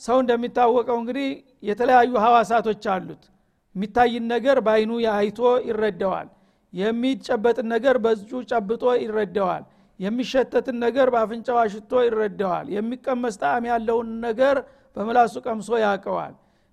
ሰው 0.00 0.16
እንደሚታወቀው 0.22 0.96
እንግዲህ 1.00 1.28
የተለያዩ 1.68 2.12
ሀዋሳቶች 2.24 2.84
አሉት። 2.94 3.22
የሚታይን 3.76 4.24
ነገር 4.32 4.56
በአይኑ 4.66 4.90
አይቶ 5.14 5.38
ይረዳዋል። 5.68 6.28
የሚጨበጥን 6.72 7.66
ነገር 7.74 7.96
በእጁ 8.04 8.30
ጨብጦ 8.50 8.84
ይረዳዋል። 9.02 9.64
የሚሸተትን 10.00 10.76
ነገር 10.84 11.08
በአፍንጫው 11.14 11.58
አሽቶ 11.62 11.92
ይረዳዋል። 12.06 12.66
የሚቀመስ 12.76 13.34
ጣዕም 13.42 13.66
ያለውን 13.70 14.08
ነገር 14.26 14.56
በምላሱ 14.96 15.34
ቀምሶ 15.46 15.70
ያቀዋል 15.84 16.32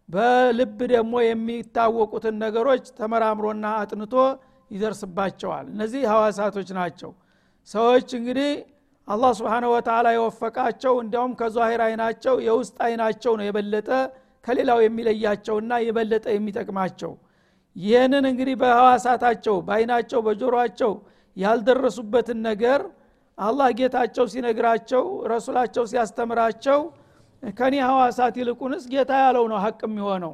በልብ 0.09 0.79
ደግሞ 0.91 1.13
የሚታወቁትን 1.23 2.35
ነገሮች 2.43 2.85
ተመራምሮና 2.97 3.65
አጥንቶ 3.81 4.13
ይደርስባቸዋል። 4.71 5.65
እነዚህ 5.73 6.01
ሐዋሳቶች 6.11 6.69
ናቸው። 6.79 7.11
ሰዎች 7.67 8.09
እንግዲህ 8.19 8.49
አላህ 9.07 9.31
ስብሓነ 9.37 9.65
ወተላ 9.73 10.07
የወፈቃቸው 10.15 10.93
እንዲያውም 11.03 11.33
ከዛሂር 11.39 11.81
አይናቸው 11.85 12.35
የውስጥ 12.47 12.77
አይናቸው 12.87 13.33
ነው 13.39 13.45
የበለጠ 13.47 13.89
ከሌላው 14.45 14.79
የሚለያቸውና 14.83 15.71
የበለጠ 15.85 16.25
የሚጠቅማቸው። 16.35 17.11
ይህንን 17.75 18.25
እንግዲህ 18.31 18.55
በሐዋሳታቸው 18.61 19.55
በአይናቸው 19.67 20.19
በጆሮቸው 20.27 20.93
ያልደረሱበትን 21.37 22.39
ነገር 22.49 22.81
አላህ 23.37 23.67
ጌታቸው 23.79 24.25
ሲነግራቸው 24.31 25.03
ረሱላቸው 25.31 25.83
ሲያስተምራቸው 25.91 26.79
ከኔ 27.43 27.75
ሐዋሳት 27.87 28.35
ይልቁንስ 28.41 28.83
ጌታ 28.91 29.11
ያለው 29.23 29.45
ነው 29.51 29.59
ሀቅ 29.63 29.79
የሚሆነው። 29.87 30.33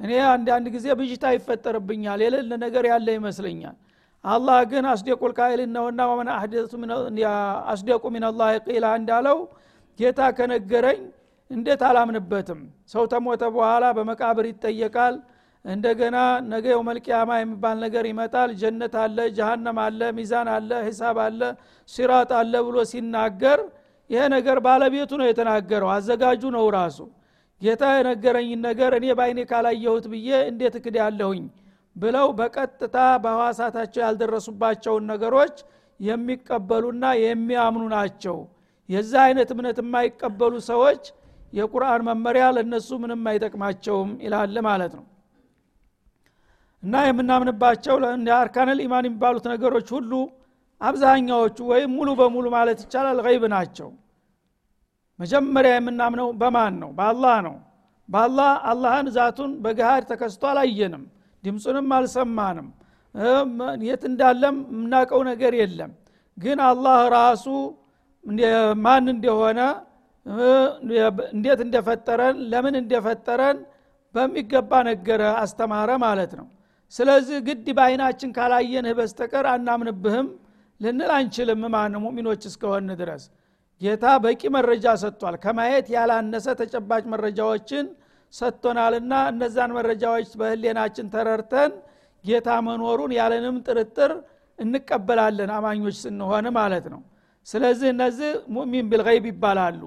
እኔ 0.00 0.12
አንዳንድ 0.30 0.66
ጊዜ 0.74 0.86
ብዥታ 1.00 1.24
ይፈጠርብኛል 1.34 2.20
የሌለ 2.24 2.52
ነገር 2.64 2.84
ያለ 2.90 3.06
ይመስለኛል 3.18 3.76
አላህ 4.24 4.58
ግን 4.70 4.84
አስደቁል 4.90 5.32
ቃይልን 5.38 5.70
ነውና 5.76 6.00
ወመን 6.10 6.28
አስደቁ 7.72 8.02
ሚንላህ 8.14 8.50
ቂላ 8.66 8.86
እንዳለው 9.00 9.38
ጌታ 9.98 10.20
ከነገረኝ 10.36 11.00
እንዴት 11.50 11.80
አላምንበትም? 11.88 12.60
ሰው 12.92 13.04
ተሞተ 13.12 13.42
በኋላ 13.54 13.84
በመቃብር 13.96 14.46
ይጠየቃል። 14.50 15.14
እንደገና 15.64 16.16
ነገ 16.50 16.64
የውመልቅያማ 16.72 17.30
የሚባል 17.38 17.76
ነገር 17.84 18.04
ይመጣል። 18.10 18.50
ጀነት 18.60 18.94
አለ 19.02 19.18
ጀሃነም 19.36 19.78
አለ 19.84 20.00
ሚዛን 20.18 20.48
አለ 20.54 20.70
ሂሳብ 20.86 21.16
አለ 21.26 21.40
ሲራጥ 21.88 22.30
አለ 22.38 22.54
ብሎ 22.66 22.76
ሲናገር 22.92 23.60
ይሄ 24.10 24.22
ነገር 24.36 24.58
ባለቤቱ 24.66 25.10
ነው 25.20 25.26
የተናገረው። 25.28 25.90
አዘጋጁ 25.96 26.42
ነው 26.56 26.64
ራሱ። 26.76 26.98
ጌታ 27.62 27.82
የነገረኝን 27.96 28.60
ነገር 28.68 28.90
እኔ 28.98 29.06
በአይኔ 29.18 29.40
ካላየሁት 29.50 30.06
ብዬ 30.12 30.28
እንዴት 30.50 30.76
እክድ 30.78 30.96
ያለሁኝ 31.02 31.42
ብለው 31.96 32.26
በቀጥታ 32.38 32.96
በሐዋሳታቸው 33.22 34.02
ያልደረሱባቸውን 34.04 35.04
ነገሮች 35.12 35.56
የሚቀበሉና 36.00 37.04
የሚያምኑ 37.22 37.84
ናቸው። 37.94 38.36
የዛ 38.88 39.12
አይነት 39.26 39.48
እምነት 39.54 39.78
የማይቀበሉ 39.82 40.54
ሰዎች 40.68 41.02
የቁርአን 41.52 42.02
መመሪያ 42.08 42.44
ለነሱ 42.56 42.98
ምንም 43.02 43.24
አይጠቅማቸውም 43.30 44.10
ይላል 44.24 44.56
ማለት 44.68 44.92
ነው። 44.98 45.06
እና 46.82 46.94
የምናምንባቸው 47.06 47.96
አርካነል 48.36 48.78
ኢማን 48.84 49.06
የሚባሉት 49.08 49.46
ነገሮች 49.52 49.88
ሁሉ 49.96 50.12
አብዛኛዎቹ 50.80 51.58
ወይም 51.72 51.90
ሙሉ 51.96 52.10
በሙሉ 52.20 52.46
ማለት 52.54 52.78
ይቻላል 52.84 53.18
ገይብ 53.26 53.42
ናቸው። 53.54 53.88
መጀመሪያ 55.18 55.72
የምናምነው 55.76 56.28
በማን 56.40 56.74
ነው? 56.82 56.90
በአላህ 56.98 57.36
ነው። 57.46 57.56
በአላህ 58.08 58.52
አላህን 58.70 59.08
ዛቱን 59.16 59.50
በገሃድ 59.64 60.04
ተከስቶ 60.10 60.42
አላየንም 60.52 61.02
ድምፁንም 61.44 61.88
አልሰማንም። 61.96 62.68
የት 63.84 64.02
እንዳለም 64.10 64.56
የምናውቀው 64.70 65.20
ነገር 65.30 65.52
የለም። 65.60 65.92
ግን 66.38 66.58
አላህ 66.66 66.98
ራሱ 67.16 67.46
ማን 68.84 69.06
እንደሆነ 69.14 69.60
እንዴት 71.32 71.60
እንደፈጠረን 71.66 72.36
ለምን 72.52 72.74
እንደፈጠረን 72.80 73.58
በሚገባ 74.14 74.72
ነገረ 74.88 75.22
አስተማረ 75.42 75.90
ማለት 76.04 76.32
ነው። 76.38 76.46
ስለዚህ 76.92 77.38
ግድ 77.46 77.66
በአይናችን 77.76 78.30
ካላየንህ 78.36 78.94
በስተቀር 78.98 79.46
አናምንብህም 79.52 80.28
ልንል 80.80 81.10
አንችልም 81.16 81.62
ማን 81.74 81.94
ሙሚኖች 82.04 82.42
እስከሆን 82.50 82.88
ድረስ። 83.00 83.24
ጌታ 83.80 84.04
በቂ 84.24 84.42
መረጃ 84.56 84.86
ሰጥቷል። 85.02 85.34
ከማየት 85.44 85.86
ያላነሰ 85.94 86.46
ተጨባጭ 86.60 87.04
መረጃዎችን 87.12 87.86
ሰጥቶናልና 88.32 89.12
እነዛን 89.30 89.70
መረጃዎች 89.76 90.30
በህሌናችን 90.40 91.06
ተረርተን 91.14 91.72
ጌታ 92.24 92.48
መኖሩን 92.66 93.12
ያለንም 93.18 93.56
ጥርጥር 93.66 94.12
እንቀበላለን 94.58 95.50
አማኞች 95.56 95.96
ስንሆን 96.02 96.46
ማለት 96.58 96.86
ነው። 96.94 97.00
ስለዚህ 97.46 97.88
እነዚህ 97.94 98.30
ሙሚን 98.56 98.88
ቢልገይብ 98.90 99.24
ይባላሉ። 99.30 99.82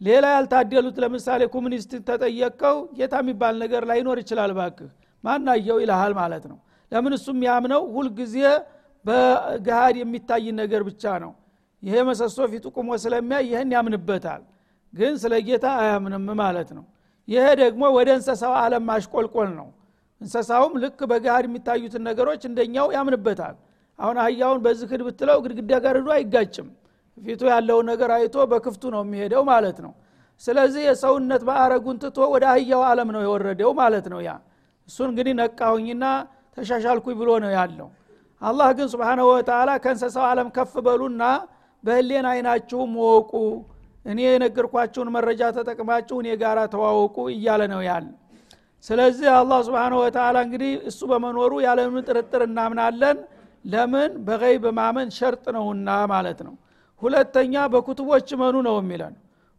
ሌላ 0.00 0.24
ያልታደሉት 0.36 0.96
ለምሳሌ 1.02 1.42
ኮሚኒስት 1.54 1.92
ተጠየቀው 2.08 2.76
ጌታ 2.98 3.14
የሚባል 3.22 3.54
ነገር 3.64 3.82
ላይኖር 3.90 4.18
ይችላል 4.22 4.52
ባክህ 4.58 4.90
ማናየው 5.24 5.78
ይልሃል 5.82 6.12
ማለት 6.20 6.44
ነው። 6.50 6.58
ለምን 6.92 7.12
እሱም 7.18 7.38
ያምነው? 7.48 7.82
ሁልጊዜ 7.94 8.34
በገሃድ 9.04 9.96
የሚታይ 10.00 10.46
ነገር 10.60 10.82
ብቻ 10.88 11.04
ነው። 11.24 11.32
ይሄ 11.82 11.96
መሰሶ 12.08 12.38
ፊቱ 12.52 12.66
ቁሞ 12.76 12.88
ስለሚያይ 13.02 13.44
ይህን 13.50 13.70
ያምንበታል 13.76 14.42
ግን 14.92 15.14
ስለ 15.22 15.34
ጌታ 15.48 15.66
አያምንም 15.80 16.26
ማለት 16.40 16.70
ነው 16.76 16.84
ይሄ 17.28 17.44
ደግሞ 17.60 17.82
ወደ 17.96 18.08
እንሰሳው 18.18 18.54
አለም 18.60 18.84
ማሽቆልቆል 18.88 19.50
ነው። 19.58 19.68
እንሰሳውም 20.20 20.74
ልክ 20.82 21.00
በገሃድ 21.10 21.46
የሚታዩትን 21.48 22.02
ነገሮች 22.08 22.42
እንደኛው 22.48 22.86
ያምንበታል። 22.96 23.56
አሁን 23.98 24.16
አህያውን 24.22 24.60
በዚህ 24.64 24.86
ክድ 24.90 25.02
ብትለው 25.06 25.38
ግድግዳ 25.44 25.72
ጋር 25.84 25.96
ሂዶ 26.00 26.10
አይጋጭም። 26.16 26.68
ፊቱ 27.18 27.42
ያለውን 27.50 27.86
ነገር 27.92 28.10
አይቶ 28.16 28.36
በክፍቱ 28.50 28.82
ነው 28.94 29.02
የሚሄደው 29.04 29.42
ማለት 29.50 29.78
ነው። 29.84 29.92
ስለዚህ 30.42 30.82
የሰውነት 30.88 31.42
ማዕረጉን 31.48 31.98
ትቶ 32.02 32.18
ወደ 32.34 32.44
አህያው 32.52 32.82
አለም 32.88 33.10
ነው 33.14 33.22
የወረደው 33.26 33.70
ማለት 33.80 34.06
ነው 34.12 34.20
ያ። 34.26 34.32
እሱን 34.88 35.08
እንግዲህ 35.12 35.34
ነቃሁኝና 35.40 36.04
ተሻሻልኩኝ 36.56 37.14
ብሎ 37.20 37.30
ነው 37.44 37.50
ያለው። 37.56 37.88
አላህ 38.42 38.68
ግን 38.78 38.88
ስብሓናሁ 38.92 39.26
ወተላ 39.32 39.70
ከእንሰሳው 39.84 40.24
አለም 40.30 40.48
ከፍ 40.56 40.74
በሉና 40.86 41.22
በህሌን 41.84 42.26
አይናችሁም 42.30 42.92
ወቁ 43.04 43.32
እኔ 44.06 44.18
የነገርኳችሁን 44.26 45.08
መረጃ 45.16 45.42
ተጠቅማችሁ 45.56 46.16
እኔ 46.22 46.28
ጋር 46.42 46.58
ተዋወቁ 46.74 47.16
እያለ 47.32 47.62
ነው 47.72 47.80
ያለ። 47.88 48.06
ስለዚህ 48.84 49.28
አላህ 49.38 49.58
ስብሓንሁ 49.68 49.96
ወተላ 50.02 50.36
እንግዲህ 50.46 50.72
እሱ 50.90 51.00
በመኖሩ 51.10 51.52
ያለምን 51.66 52.04
ጥርጥር 52.08 52.42
እናምናለን። 52.48 53.18
ለምን? 53.64 54.10
በገይብ 54.26 54.64
ማመን 54.78 55.08
ሸርጥ 55.16 55.44
ነውና 55.56 55.88
ማለት 56.12 56.40
ነው። 56.46 56.54
ሁለተኛ 57.02 57.54
በኩቱቦች 57.72 58.28
መኑ 58.42 58.56
ነው 58.68 58.76
የሚለን? 58.80 59.14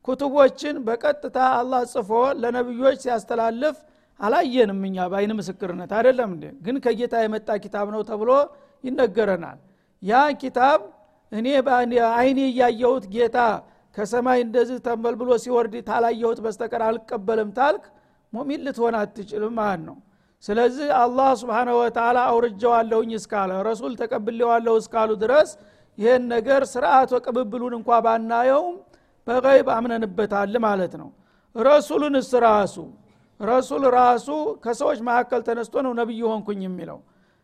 ኩቱቦችን 0.08 0.75
በቀጥታ 0.88 1.38
አላህ 1.58 1.82
ጽፎ 1.94 2.10
ለነቢዮች 2.42 2.98
ሲያስተላልፍ 3.06 3.77
አላየንም 4.20 4.80
እኛ 4.88 4.98
በአይን 5.12 5.32
ምስክርነት 5.39 5.92
አይደለም 5.98 6.30
እንዴ? 6.36 6.46
ግን 6.66 6.75
ከጌታ 6.86 7.16
የመጣ 7.24 7.50
ኪታብ 7.63 7.88
ነው 7.96 8.01
ተብሎ 8.10 8.30
ይነገረናል። 8.84 9.60
ያ 10.04 10.13
ኪታብ 10.42 10.80
እኔ 11.32 11.48
አይኔ 12.16 12.39
እያየሁት 12.50 13.06
ጌታ 13.16 13.38
ከሰማይ 13.98 14.39
እንደዚህ 14.46 14.77
ተንበልብሎ 14.86 15.30
ሲወርድ 15.44 15.75
ታላየሁት 15.88 16.39
በስተቀር 16.46 16.82
አልቀበልም 16.88 17.50
ታልክ? 17.58 17.84
ሙሚን 18.34 18.62
ልትሆን 18.66 18.96
አትችልም 19.00 19.54
ማለት 19.60 19.82
ነው። 19.88 19.98
ስለዚህ 20.44 20.88
አላህ 21.01 21.30
ስብሓነ 21.42 21.70
ወተላ 21.80 22.18
አውርጀዋለሁኝ 22.32 23.12
እስካለ 23.20 23.51
ረሱል 23.68 23.94
ተቀብሌዋለሁ 24.01 24.74
እስካሉ 24.82 25.10
ድረስ 25.24 25.50
ይህን 25.98 26.24
ነገር 26.34 26.62
ስርአት 26.74 27.12
ቅብብሉን 27.25 27.74
እንኳ 27.77 27.89
ባናየውም 28.06 28.75
በገይብ 29.27 29.68
አምነንበታል 29.75 30.54
ማለት 30.68 30.94
ነው። 31.01 31.10
ረሱሉንስ 31.56 32.30
ራሱ 32.46 32.75
ረሱል 33.39 33.84
ራሱ 33.98 34.27
ከሰዎች 34.63 35.00
መካከል 35.08 35.42
ተነስቶ 35.48 35.75
ነው 35.86 35.94
ነቢይ 36.00 36.22
ሆንኩኝ 36.30 36.62
የሚለው። 36.68 37.00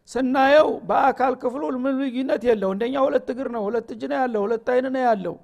ስናየው 0.09 0.69
በአካል 0.89 1.33
ክፍሉ 1.41 1.63
ምን 1.83 1.93
ልዩነት 2.01 2.43
የለው 2.49 2.69
እንደኛ 2.75 2.95
ሁለት 3.05 3.27
እግር 3.33 3.47
ነው 3.55 3.61
ሁለት 3.67 3.89
እጅ 3.95 4.01
ነው 4.11 4.17
ያለው 4.21 4.41
ሁለት 4.45 4.67
አይን 4.73 4.87
ነው 4.95 5.01
ያለው 5.07 5.35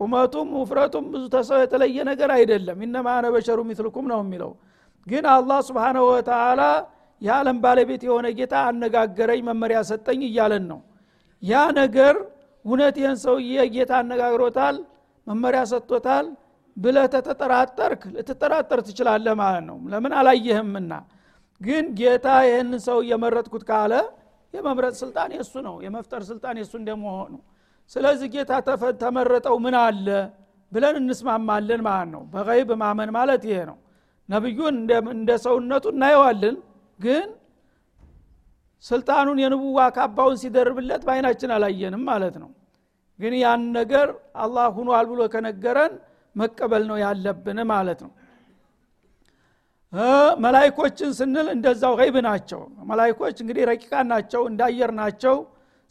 ቁመቱም 0.00 0.48
ውፍረቱም 0.58 1.04
ብዙ 1.12 1.24
ተሰው 1.34 1.58
የተለየ 1.62 1.98
ነገር 2.10 2.30
አይደለም። 2.36 2.78
ኢነማ 2.86 3.08
አነ 3.18 3.26
በሸሩ 3.34 3.58
ሚትልኩም 3.68 4.06
ነው 4.12 4.20
የሚለው። 4.24 4.50
ግን 5.06 5.24
አላህ 5.34 5.58
ስብሓነሁ 5.68 6.04
ወተላ 6.10 6.62
የዓለም 7.22 7.58
ባለቤት 7.64 8.02
የሆነ 8.08 8.26
ጌታ 8.38 8.54
አነጋገረኝ 8.68 9.40
መመሪያ 9.48 9.78
ሰጠኝ 9.90 10.20
እያለን 10.28 10.64
ነው። 10.72 10.80
ያ 11.42 11.62
ነገር 11.80 12.14
እውነት 12.64 12.96
ይህን 13.00 13.18
ሰውዬ 13.24 13.56
ጌታ 13.74 13.92
አነጋግሮታል 14.02 14.76
መመሪያ 15.26 15.62
ሰጥቶታል 15.72 16.26
ብለ 16.76 16.98
ተተጠራጠርክ 17.14 18.02
ልትጠራጠር 18.14 18.78
ትችላለህ 18.86 19.34
ማለት 19.40 19.64
ነው። 19.68 19.76
ለምን 19.92 20.12
አላየህምና? 20.18 20.92
ግን 21.60 21.84
ጌታ 21.98 22.28
ይህን 22.46 22.70
ሰው 22.86 22.98
እየመረጥኩት 23.04 23.64
ካለ 23.68 23.92
የመምረጥ 24.54 24.94
ስልጣን 25.02 25.30
የእሱ 25.36 25.54
ነው 25.66 25.74
የመፍጠር 25.84 26.22
ስልጣን 26.30 26.54
የእሱ 26.60 26.72
እንደመሆኑ 26.80 27.32
ስለዚህ 27.90 28.28
ጌታ 28.34 28.52
ተመረጠው 29.02 29.56
ምን 29.64 29.76
አለ 29.80 30.06
ብለን 30.72 30.96
እንስማማለን 31.00 31.80
ማለት 31.86 32.10
ነው። 32.14 32.22
በይብ 32.32 32.70
ማመን 32.82 33.10
ማለት 33.16 33.42
ይሄ 33.48 33.58
ነው። 33.70 33.76
ነቢዩን 34.28 34.76
እንደ 35.12 35.30
ሰውነቱ 35.44 35.84
እናየዋለን 35.94 36.56
ግን 37.00 37.26
ስልጣኑን 38.84 39.38
የንቡዋ 39.42 39.78
ካባውን 39.96 40.36
ሲደርብለት 40.42 41.02
በአይናችን 41.06 41.50
አላየንም 41.56 42.02
ማለት 42.10 42.34
ነው። 42.42 42.50
ግን 43.18 43.32
ያን 43.40 43.62
ነገር 43.78 44.08
አላህ 44.36 44.66
ሁኗል 44.76 45.06
ብሎ 45.10 45.20
ከነገረን 45.32 45.92
መቀበል 46.36 46.82
ነው 46.90 46.96
ያለብን 47.02 47.58
ማለት 47.70 48.00
ነው። 48.04 48.12
መላይኮችን 50.44 51.10
ስንል 51.18 51.48
እንደዛው 51.52 51.92
ገይብ 52.00 52.16
ናቸው። 52.26 52.60
መላይኮች 52.90 53.36
እንግዲህ 53.42 53.64
ረቂቃን 53.70 54.06
ናቸው 54.12 54.42
እንዳየር 54.50 54.90
ናቸው 54.98 55.36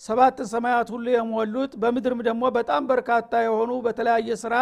ሰባት 0.01 0.37
ሰማያት 0.51 0.87
ሁሉ 0.93 1.05
የሞሉት 1.13 1.73
በምድርም 1.81 2.21
ደግሞ 2.27 2.43
በጣም 2.57 2.83
በርካታ 2.89 3.41
የሆኑ 3.45 3.71
በተለያየ 3.85 4.35
ስራ 4.43 4.55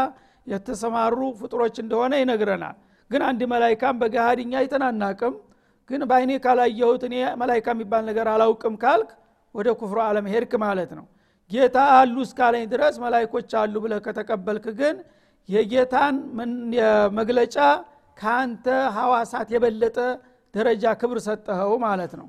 የተሰማሩ 0.47 1.19
ፍጡሮች 1.39 1.75
እንደሆነ 1.83 2.13
ይነግረናል። 2.21 2.75
ግን 3.11 3.21
አንድ 3.29 3.41
መላይካም 3.53 3.95
በገሃድኛ 4.01 4.53
አይተናናቅም። 4.61 5.33
ግን 5.89 6.01
በአይኔ 6.09 6.31
ካላየሁት 6.43 7.01
እኔ 7.07 7.15
መላይካ 7.41 7.67
የሚባል 7.75 8.03
ነገር 8.09 8.27
አላውቅም 8.33 8.75
ካልክ 8.83 9.09
ወደ 9.55 9.69
ኩፍሩ 9.79 9.97
አለም 10.05 10.27
ሄድክ 10.33 10.53
ማለት 10.63 10.91
ነው። 10.99 11.05
ጌታ 11.51 11.77
አሉ 11.95 12.15
እስካለኝ 12.25 12.65
ድረስ 12.73 12.95
መላይኮች 13.03 13.51
አሉ 13.61 13.75
ብለ 13.85 13.93
ከተቀበልክ 14.05 14.65
ግን 14.79 14.95
የጌታን 15.49 16.15
መግለጫ 17.19 17.55
ከአንተ 18.17 18.65
ሐዋሳት 18.97 19.49
የበለጠ 19.55 19.97
ደረጃ 20.53 20.85
ክብር 21.01 21.17
ሰጠኸው 21.25 21.73
ማለት 21.85 22.13
ነው 22.19 22.27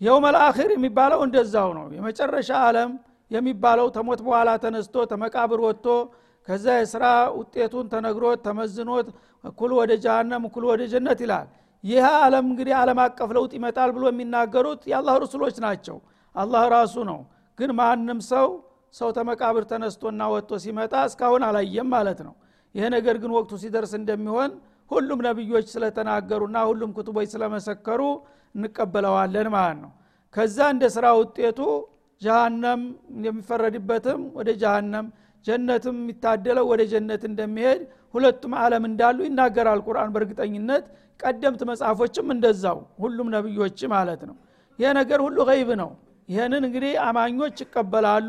የውመል 0.00 0.36
አኺር 0.42 0.70
የሚባለው 0.74 1.20
እንደዛው 1.26 1.70
ነው። 1.78 1.86
የመጨረሻ 1.96 2.50
ዓለም 2.66 2.90
የሚባለው 3.30 3.88
ተሞት 3.96 4.20
በኋላ 4.26 4.50
ተነስቶ 4.62 5.04
ተመቃብር 5.10 5.60
ወጥቶ 5.66 5.86
ከዛ 6.48 6.66
የስራ 6.78 7.04
ውጤቱን 7.38 7.86
ተነግሮት 7.92 8.40
ተመዝኖት 8.46 9.08
እኩል 9.44 9.70
ወደ 9.78 9.92
ጃሃንም 10.04 10.42
እኩል 10.48 10.64
ወደ 10.70 10.82
ጀነት 10.92 11.18
ይላል። 11.24 11.48
ይህ 11.84 12.06
ዓለም 12.18 12.46
እንግዲህ 12.50 12.74
ዓለም 12.80 12.98
አቀፍ 13.04 13.30
ለውጥ 13.36 13.52
ይመጣል 13.58 13.90
ብሎ 13.96 14.04
የሚናገሩት 14.10 14.80
የአላህ 14.90 15.14
ርሱሎች 15.24 15.56
ናቸው። 15.66 15.96
አላህ 16.34 16.62
ራሱ 16.74 16.96
ነው። 17.10 17.20
ግን 17.58 17.70
ማንም 17.78 18.18
ሰው 18.30 18.48
ሰው 18.94 19.08
ተመቃብር 19.16 19.64
ተነስቶና 19.70 20.22
ወጥቶ 20.32 20.52
ሲመጣ 20.64 20.94
እስካሁን 21.08 21.42
አላየም 21.48 21.88
ማለት 21.94 22.20
ነው። 22.26 22.34
ይሄ 22.74 22.84
ነገር 22.96 23.16
ግን 23.22 23.30
ወቅቱ 23.36 23.52
ሲደርስ 23.62 23.92
እንደሚሆን 23.98 24.50
ሁሉም 24.90 25.20
ነቢዮች 25.26 25.66
ስለተናገሩና 25.74 26.58
ሁሉም 26.68 26.90
ክቱቦች 26.96 27.28
ስለመሰከሩ 27.34 28.00
እንቀበለዋለን 28.54 29.48
ማለት 29.54 29.78
ነው። 29.84 29.90
ከዛ 30.34 30.58
እንደ 30.74 30.84
ስራ 30.94 31.06
ውጤቱ 31.20 31.60
ጀሃነም 32.22 32.80
የሚፈረድበትም 33.26 34.22
ወደ 34.38 34.50
ጀሃነም 34.62 35.06
ጀነትም 35.44 35.96
የሚታደለው 36.00 36.64
ወደ 36.70 36.82
ጀነት 36.90 37.22
እንደሚሄድ 37.28 37.82
ሁለቱም 38.14 38.52
ዓለም 38.62 38.84
እንዳሉ 38.90 39.18
ይናገራል 39.26 39.80
ቁርአን 39.86 40.10
በእርግጠኝነት። 40.14 40.84
ቀደምት 41.20 41.62
መጽሐፎችም 41.70 42.26
እንደዛው 42.34 42.78
ሁሉም 43.02 43.28
ነብዮች 43.34 43.80
ማለት 43.94 44.20
ነው። 44.28 44.36
ይሄ 44.78 44.90
ነገር 44.98 45.20
ሁሉ 45.26 45.38
ገይብ 45.50 45.70
ነው። 45.82 45.90
ይህንን 46.28 46.62
እንግዲህ 46.68 46.92
አማኞች 47.06 47.56
ይቀበላሉ። 47.64 48.28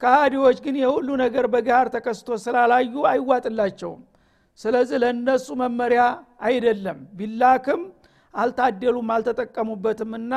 ከሃዲዎች 0.00 0.58
ግን 0.64 0.76
የሁሉ 0.82 1.08
ነገር 1.22 1.44
በጋር 1.54 1.86
ተከስቶ 1.94 2.38
ስላላዩ 2.44 2.92
አይዋጥላቸውም 3.10 4.00
ስለዚህ 4.60 4.96
ለእነሱ 5.02 5.46
መመሪያ 5.60 6.02
አይደለም። 6.46 6.98
ቢላክም 7.18 7.82
አልታደሉም 8.34 9.08
አልተጠቀሙበትም 9.14 10.12
እና 10.18 10.34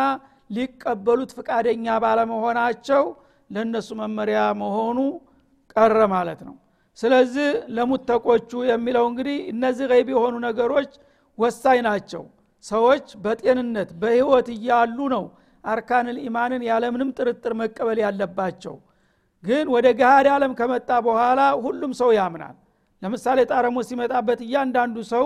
ሊቀበሉት 0.50 1.32
ፍቃደኛ 1.38 1.86
ባለመሆናቸው 2.04 3.04
ለእነሱ 3.50 3.90
መመሪያ 4.02 4.40
መሆኑ 4.62 4.98
ቀረ 5.76 6.00
ማለት 6.14 6.40
ነው። 6.48 6.56
ስለዚህ 6.98 7.48
ለሙተቆቹ 7.76 8.52
የሚለው 8.70 9.06
እንግዲህ 9.12 9.38
እነዚህ 9.54 9.86
ገይብ 9.92 10.10
የሆኑ 10.14 10.36
ነገሮች 10.48 10.92
ወሳኝ 11.38 11.80
ናቸው። 11.88 12.24
ሰዎች 12.64 13.06
በጤንነት 13.24 13.90
በህይወት 14.02 14.48
እያሉ 14.56 14.98
ነው 15.16 15.24
አርካንል 15.64 16.18
ኢማንን 16.28 16.62
ያለምንም 16.70 17.10
ጥርጥር 17.18 17.54
መቀበል 17.62 18.00
ያለባቸው። 18.06 18.76
ግን 19.44 19.66
ወደ 19.76 19.88
ገሃድ 20.00 20.28
ዓለም 20.34 20.52
ከመጣ 20.60 20.90
በኋላ 21.08 21.42
ሁሉም 21.64 21.92
ሰው 22.02 22.10
ያምናል 22.18 22.56
ለምሳሌ 23.04 23.39
ጣረሞት 23.52 23.86
ሲመጣበት 23.89 24.39
እያንዳንዱ 24.46 24.98
ሰው 25.13 25.26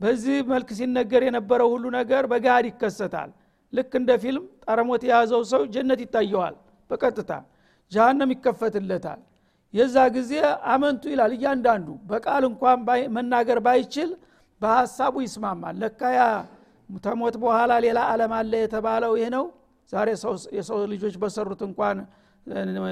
በዚህ 0.00 0.36
መልክ 0.50 0.68
ሲነገር 0.78 1.22
የነበረው 1.26 1.68
ሁሉ 1.74 1.84
ነገር 1.98 2.24
በገሃድ 2.32 2.66
ይከሰታል። 2.70 3.30
ልክ 3.72 3.92
እንደ 4.00 4.10
ፊልም 4.22 4.44
ጣረሞት 4.64 5.02
የያዘው 5.06 5.42
ሰው 5.52 5.62
ጀነት 5.74 6.00
ይታየዋል 6.04 6.54
በቀጥታ 6.90 7.32
ጃሃንም 7.92 8.30
ይከፈትለታል። 8.34 9.20
የዛ 9.74 9.96
ጊዜ 10.14 10.32
አመንቱ 10.72 11.02
ይላል 11.12 11.32
እያንዳንዱ 11.36 11.88
በቃል 12.10 12.42
እንኳን 12.50 12.78
መናገር 13.16 13.58
ባይችል 13.66 14.10
በሀሳቡ 14.60 15.14
ይስማማል። 15.26 15.74
ለካያ 15.82 16.20
ተሞት 17.04 17.34
በኋላ 17.42 17.72
ሌላ 17.84 17.98
አለም 18.12 18.32
አለ 18.38 18.52
የተባለው 18.62 19.12
ይህ 19.20 19.28
ነው። 19.36 19.44
ዛሬ 19.92 20.08
የሰው 20.58 20.78
ልጆች 20.92 21.14
በሰሩት 21.22 21.60
እንኳን 21.68 21.98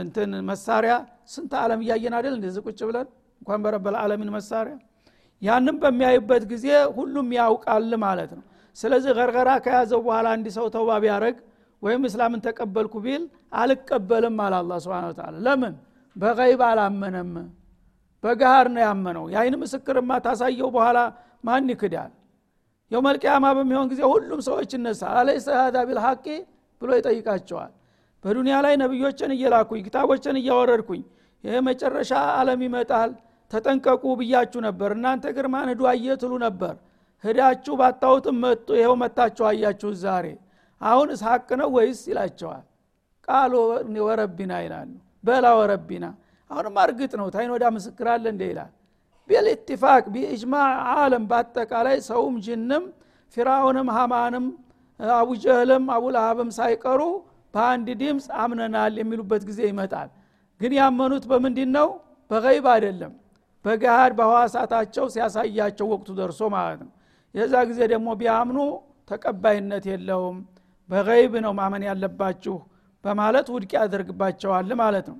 እንትን 0.01 0.31
መሳሪያ 0.51 0.95
ስንት 1.35 1.53
አለም 1.63 1.81
እያየን 1.85 2.15
አይደል 2.19 2.35
እንደዚህ 2.39 2.63
ቁጭ 2.67 2.81
ብለን 2.89 3.09
እንኳን 3.41 3.61
በረበል 3.65 3.97
አለሚን 4.01 4.31
መሳሪያ። 4.37 4.77
ያንም 5.43 5.77
በሚያዩበት 5.83 6.45
ጊዜ 6.53 6.67
ሁሉም 6.97 7.29
ያውቃል 7.39 7.91
ማለት 8.05 8.31
ነው። 8.39 8.45
ስለዚህ 8.77 9.11
ገርገራ 9.19 9.51
ከያዘው 9.65 10.01
በኋላ 10.07 10.27
አንድ 10.37 10.47
ሰው 10.57 10.67
ተውባ 10.75 10.91
ቢያደረግ 11.03 11.37
ወይም 11.83 12.03
እስላምን 12.09 12.41
ተቀበልኩ 12.47 12.95
ቢል 13.05 13.23
አልቀበልም 13.61 14.37
አለ 14.45 14.55
አላ 14.61 14.73
ስብን 14.85 15.07
ታላ 15.19 15.35
ለምን? 15.47 15.75
በገይብ 16.17 16.61
አላመነም። 16.69 17.33
በጋር 18.25 18.67
ነው 18.75 18.83
ያመነው። 18.87 19.25
የአይን 19.33 19.55
ምስክርማ 19.63 20.11
ታሳየው 20.25 20.69
በኋላ 20.77 20.99
ማን 21.45 21.69
ይክዳል? 21.73 22.13
የውመልቅያማ 22.91 23.47
በሚሆን 23.59 23.87
ጊዜ 23.93 24.01
ሁሉም 24.13 24.41
ሰዎች 24.49 24.71
ይነሳል። 24.77 25.15
አለይሰ 25.21 25.47
ሀዛ 25.59 25.77
ቢልሐቂ 25.89 26.27
ብሎ 26.83 26.91
ይጠይቃቸዋል። 26.99 27.73
በዱንያ 28.25 28.57
ላይ 28.65 28.75
ነቢዮችን 28.83 29.31
እየላኩኝ 29.37 29.81
ክታቦችን 29.87 30.37
እያወረድኩኝ 30.41 31.03
ይህ 31.45 31.57
መጨረሻ 31.69 32.11
አለም 32.39 32.61
ይመጣል 32.67 33.11
ተጠንቀቁ 33.51 34.05
ብያችሁ 34.21 34.61
ነበር። 34.67 34.91
እናንተ 34.97 35.25
ግርማን 35.37 35.69
ህዱ 35.73 35.83
አየ 35.91 36.07
ነበር። 36.41 36.75
ህዳችሁ 37.25 37.75
ባታውትም 37.81 38.37
መጡ። 38.43 38.69
ይኸው 38.79 38.95
መታችሁ 39.03 39.45
አያችሁ 39.51 39.91
ዛሬ። 40.03 40.27
አሁን 40.81 41.09
ሀቅ 41.23 41.49
ነው 41.61 41.69
ወይስ 41.77 42.01
ይላቸዋል። 42.11 42.65
ቃሉ 43.29 43.53
ወረቢና 44.07 44.53
ይላሉ። 44.65 44.91
በላ 45.25 45.47
ወረቢና። 45.61 46.07
አሁንም 46.51 46.75
እርግጥ 46.83 47.13
ነው 47.21 47.27
ታይን 47.35 47.51
ወዳ 47.55 47.65
ምስክር 47.77 48.09
አለ 48.13 48.25
እንደ 48.33 48.43
ይላል። 48.51 48.73
ቢልኢትፋቅ 49.31 50.05
ቢእጅማዕ 50.15 50.69
አለም 50.95 51.25
በአጠቃላይ 51.31 51.97
ሰውም 52.09 52.35
ጅንም 52.47 52.85
ፊራውንም 53.37 53.89
ሀማንም 53.97 54.45
አቡጀህልም 55.01 55.85
አቡልሃብም 55.91 56.51
ሳይቀሩ 56.59 57.01
በአንድ 57.55 57.89
ድምፅ 58.01 58.27
አምነናል 58.43 58.95
የሚሉበት 59.01 59.43
ጊዜ 59.49 59.61
ይመጣል። 59.71 60.09
ግን 60.61 60.73
ያመኑት 60.79 61.25
በምንድን 61.31 61.71
ነው 61.77 61.89
በገይብ 62.31 62.67
አይደለም 62.75 63.13
በገሃድ 63.67 64.13
በህዋሳታቸው 64.19 65.05
ሲያሳያቸው 65.15 65.87
ወቅቱ 65.93 66.09
ደርሶ 66.19 66.41
ማለት 66.55 66.81
ነው። 66.85 66.93
የዛ 67.35 67.55
ጊዜ 67.71 67.81
ደግሞ 67.93 68.09
ቢያምኑ 68.21 68.59
ተቀባይነት 69.11 69.85
የለውም 69.91 70.37
በገይብ 70.89 71.33
ነው 71.45 71.53
ማመን 71.59 71.85
ያለባችሁ 71.89 72.57
በማለት 73.05 73.47
ውድቅ 73.55 73.73
ያደርግባቸዋል 73.79 74.71
ማለት 74.81 75.07
ነው። 75.13 75.19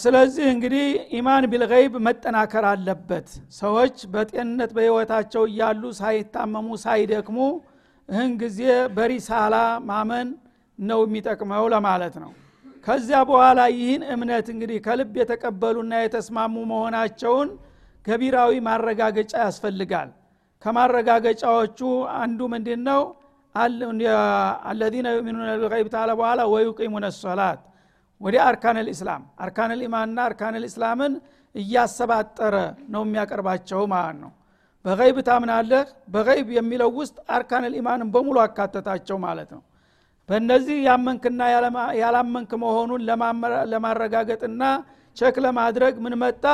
ስለዚህ 0.00 0.46
እንግዲህ 0.54 0.86
ኢማን 1.18 1.44
ቢልገይብ 1.52 1.94
መጠናከር 2.06 2.64
አለበት። 2.70 3.28
ሰዎች 3.58 3.96
በጤንነት 4.12 4.70
በህይወታቸው 4.76 5.44
እያሉ 5.50 5.82
ሳይታመሙ 6.00 6.68
ሳይደክሙ 6.84 7.38
ይህን 8.08 8.32
ጊዜ 8.42 8.60
በሪሳላ 8.96 9.54
ማመን 9.88 10.28
ነው 10.78 11.00
የሚጠቅመው 11.06 11.64
ለማለት 11.74 12.16
ነው 12.24 12.32
ከዚያ 12.86 13.18
በኋላ 13.28 13.60
ይህን 13.74 14.02
እምነት 14.14 14.46
እንግዲህ 14.52 14.78
ከልብ 14.84 15.14
የተቀበሉና 15.20 15.94
የተስማሙ 16.02 16.54
መሆናቸውን 16.72 17.48
ገቢራዊ 18.06 18.52
ማረጋገጫ 18.66 19.32
ያስፈልጋል። 19.44 20.10
ከማረጋገጫዎቹ 20.62 21.78
አንዱ 22.18 22.40
ምንድን 22.52 22.80
ነው 22.88 23.02
አለዚነ 24.70 25.06
ዩሚኑነ 25.16 25.48
ቢልገይብ 25.54 25.88
ታለ 25.94 26.10
በኋላ 26.20 26.40
ወዩቂሙነ 26.52 27.06
ሶላት። 27.20 27.60
ወደ 28.20 28.36
أركان 28.48 28.78
الإسلام 28.86 29.22
أركان 29.44 29.72
الإيمان 29.78 30.01
ና 30.01 30.18
أركان 30.28 30.54
الإسلام 30.62 30.95
ን 30.95 31.12
እያሰባጠረ 31.54 32.54
ነው 32.94 33.02
የሚያቀርባቸው 33.06 33.80
ማለት 33.94 34.18
ነው። 34.24 34.32
በ 34.84 34.97
غيب 34.97 35.16
ታምናለህ? 35.28 35.84
በ 36.14 36.28
غيب 36.28 36.48
የሚለው 36.56 36.90
ውስጥ 36.98 37.16
أركان 37.36 37.64
الإيمان 37.72 37.96
ን 37.96 38.08
በሙሉ 38.14 38.36
አካተታቸው 38.44 39.16
ማለት 39.24 39.50
ነው 39.56 39.62
በእነዚህ 40.28 40.76
ያመንክና 40.86 41.40
ያላመንክ 42.00 42.50
መሆኑን 42.62 43.02
ለማረጋገጥና 43.72 44.62
check 45.16 45.36
ለማድረግ 45.44 45.94
ምን 46.04 46.14
መጣ? 46.22 46.44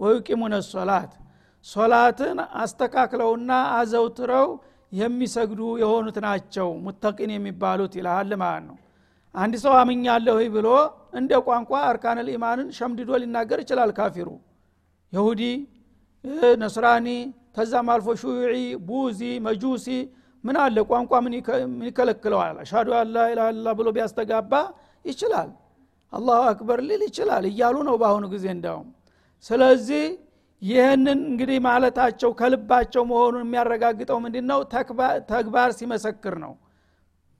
ويقيمون 0.00 0.54
الصلاة። 0.70 1.12
ሶላትን 1.66 2.38
አስተካክለውና 2.62 3.50
አዘውትረው 3.78 4.48
የሚሰግዱ 4.92 5.60
የሆኑት 5.82 6.18
ናቸው። 6.26 6.68
متقين 6.84 7.30
የሚባሉት 7.34 7.92
ይልሃል 7.98 8.30
ማለት 8.42 8.64
ነው። 8.68 8.76
አንድ 9.34 9.54
ሰው 9.64 9.74
አምኛለሁ 9.80 10.38
ብሎ 10.54 10.68
እንደ 11.18 11.32
ቋንቋ 11.46 11.72
አርካን 11.88 12.18
ልኢማንን 12.26 12.68
ሸምድዶ 12.78 13.10
ሊናገር 13.22 13.58
ይችላል 13.64 13.90
ካፊሩ። 13.98 14.28
የሁዲ 15.12 15.42
ነስራኒ 16.62 17.08
ከዛም 17.56 17.88
አልፎ 17.92 18.08
ሹዒ 18.22 18.54
ቡዚ 18.88 19.20
መጁሲ 19.46 19.86
ምን 20.44 20.56
አለ? 20.62 20.76
ቋንቋ 20.90 21.12
ምን 21.24 21.32
ይከለክለዋል? 21.88 22.56
አሻዱ 22.62 22.88
አላ 22.98 23.16
ኢላላ 23.32 23.66
ብሎ 23.78 23.88
ቢያስተጋባ 23.96 24.52
ይችላል። 25.04 25.50
አላሁ 26.12 26.40
አክበር 26.50 26.78
ሊል 26.88 27.02
ይችላል 27.08 27.44
እያሉ 27.50 27.76
ነው 27.88 27.96
በአሁኑ 28.02 28.24
ጊዜ 28.34 28.46
እንዳውም 28.54 28.86
ስለዚህ 29.44 30.04
ይህንን 30.62 31.18
እንግዲህ 31.30 31.58
ማለታቸው 31.66 32.30
ከልባቸው 32.38 33.02
መሆኑን 33.10 33.42
የሚያረጋግጠው 33.44 34.18
ምንድ 34.24 34.36
ነው 34.50 34.60
ተግባር 35.32 35.68
ሲመሰክር 35.78 36.34
ነው። 36.44 36.52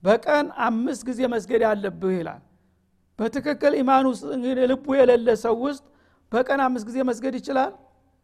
በቀን 0.03 0.45
አምስት 0.67 1.01
ጊዜ 1.09 1.21
መስገድ 1.33 1.61
ያለብህ 1.67 2.13
ይላል። 2.19 2.41
በትክክል 3.19 3.73
ኢማን 3.81 4.05
ውስጥ 4.11 4.23
ልቡ 4.71 4.85
የሌለ 4.99 5.29
ሰው 5.43 5.55
ውስጥ 5.65 5.83
በቀን 6.31 6.59
አምስት 6.67 6.85
ጊዜ 6.89 6.97
መስገድ 7.09 7.33
ይችላል? 7.39 7.71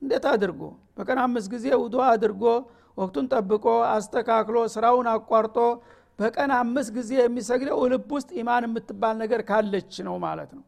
እንዴት 0.01 0.25
አድርጎ? 0.31 0.61
በቀን 0.97 1.19
አምስት 1.25 1.47
ጊዜ 1.53 1.65
ውዶ 1.83 1.95
አድርጎ 2.09 2.43
ወቅቱን 2.97 3.25
ጠብቆ 3.33 3.65
አስተካክሎ 3.91 4.57
ስራውን 4.73 5.07
አቋርጦ 5.13 5.57
በቀን 6.19 6.51
አምስት 6.57 6.89
ጊዜ 6.97 7.11
የሚሰግደው 7.19 7.79
ልብ 7.93 8.09
ውስጥ 8.17 8.29
ኢማን 8.41 8.65
የምትባል 8.67 9.15
ነገር 9.23 9.41
ካለች 9.49 9.93
ነው 10.07 10.15
ማለት 10.25 10.51
ነው። 10.57 10.63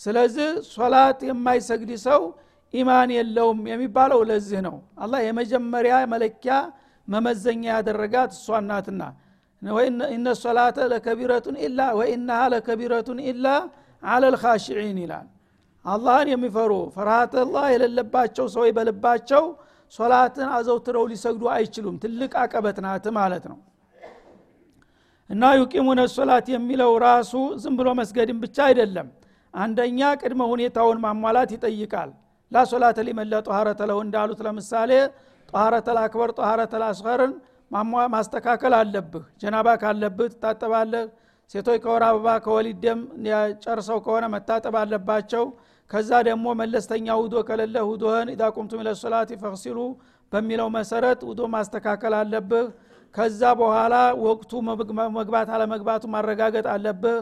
ስለዚህ 0.00 0.48
ሶላት 0.72 1.18
የማይሰግድ 1.28 1.90
ሰው 2.06 2.20
ኢማን 2.74 3.10
የለውም 3.16 3.60
የሚባለው 3.70 4.20
ለዚህ 4.30 4.60
ነው። 4.66 4.76
አላህ 5.04 5.20
የመጀመሪያ 5.26 5.94
መለኪያ 6.12 6.54
መመዘኛ 7.08 7.62
ያደረጋት 7.72 8.30
እሷ 8.36 8.58
ናትና። 8.68 9.02
ኢነ 10.10 10.26
ሶላተ 10.42 10.78
ለከቢረቱን 10.92 11.56
ኢላ 11.66 11.80
ወኢናሃ 11.98 12.42
ለከቢረቱን 12.52 13.18
ኢላ 13.30 13.46
አለልካሽዒን 14.02 14.98
ይላል። 15.02 15.26
አላህን 15.84 16.28
የሚፈሩ 16.32 16.72
አላህ 17.42 17.66
የሌለባቸው 17.74 18.46
ሰዎች 18.54 18.70
በልባቸው 18.78 19.44
ሶላትን 19.92 20.48
አዘውትረው 20.56 21.04
ሊሰግዱ 21.12 21.44
አይችሉም። 21.54 21.96
ትልቅ 22.02 22.32
አቀበት 22.42 22.78
ናት 22.84 23.06
ማለት 23.18 23.44
ነው። 23.50 23.58
እና 25.30 25.42
ዩቂሙነ 25.58 26.00
ሶላት 26.14 26.46
የሚለው 26.52 26.92
ራሱ 27.04 27.32
ዝም 27.62 27.74
ብሎ 27.78 27.88
መስገድን 27.98 28.38
ብቻ 28.44 28.56
አይደለም። 28.68 29.08
አንደኛ 29.54 30.00
ቅድመ 30.20 30.42
ሁኔታውን 30.52 30.98
ማሟላት 31.04 31.50
ይጠይቃል። 31.56 32.10
ላ 32.52 32.62
ሊመለ 33.08 33.32
ጠሃረተ 33.46 33.80
ለው 33.90 33.98
እንዳሉት 34.04 34.40
ለምሳሌ 34.46 34.90
ጠሃረተ 35.48 35.88
ልአክበር 35.96 36.30
ጠሃረተ 36.38 36.72
ልአስኸርን 36.82 37.32
ማስተካከል 38.14 38.74
አለብህ። 38.78 39.24
ጀናባ 39.42 39.68
ካለብህ 39.82 40.28
ትታጠባለህ። 40.34 41.04
ሴቶች 41.50 41.78
ከወር 41.84 42.02
አበባ 42.08 42.26
ከወሊድ 42.44 42.78
ደም 42.84 43.00
ጨርሰው 43.64 43.98
ከሆነ 44.04 44.24
መታጠብ 44.34 44.74
አለባቸው 44.82 45.44
ከዛ 45.90 46.10
ደግሞ 46.28 46.46
መለስተኛ 46.60 47.06
ውዶ 47.20 47.34
ከሌለ 47.48 47.76
ውዶህን 47.88 48.28
ኢዛ 48.34 48.42
ኢለሶላት 48.80 49.30
ፈክሲሉ 49.42 49.78
በሚለው 50.32 50.68
መሰረት 50.76 51.20
ውዶ 51.28 51.40
ማስተካከል 51.54 52.14
አለብህ። 52.20 52.66
ከዛ 53.14 53.40
በኋላ 53.60 53.94
ወቅቱ 54.24 54.50
መግባት 55.16 55.48
አለመግባቱ 55.54 56.02
ማረጋገጥ 56.14 56.66
አለብህ። 56.74 57.18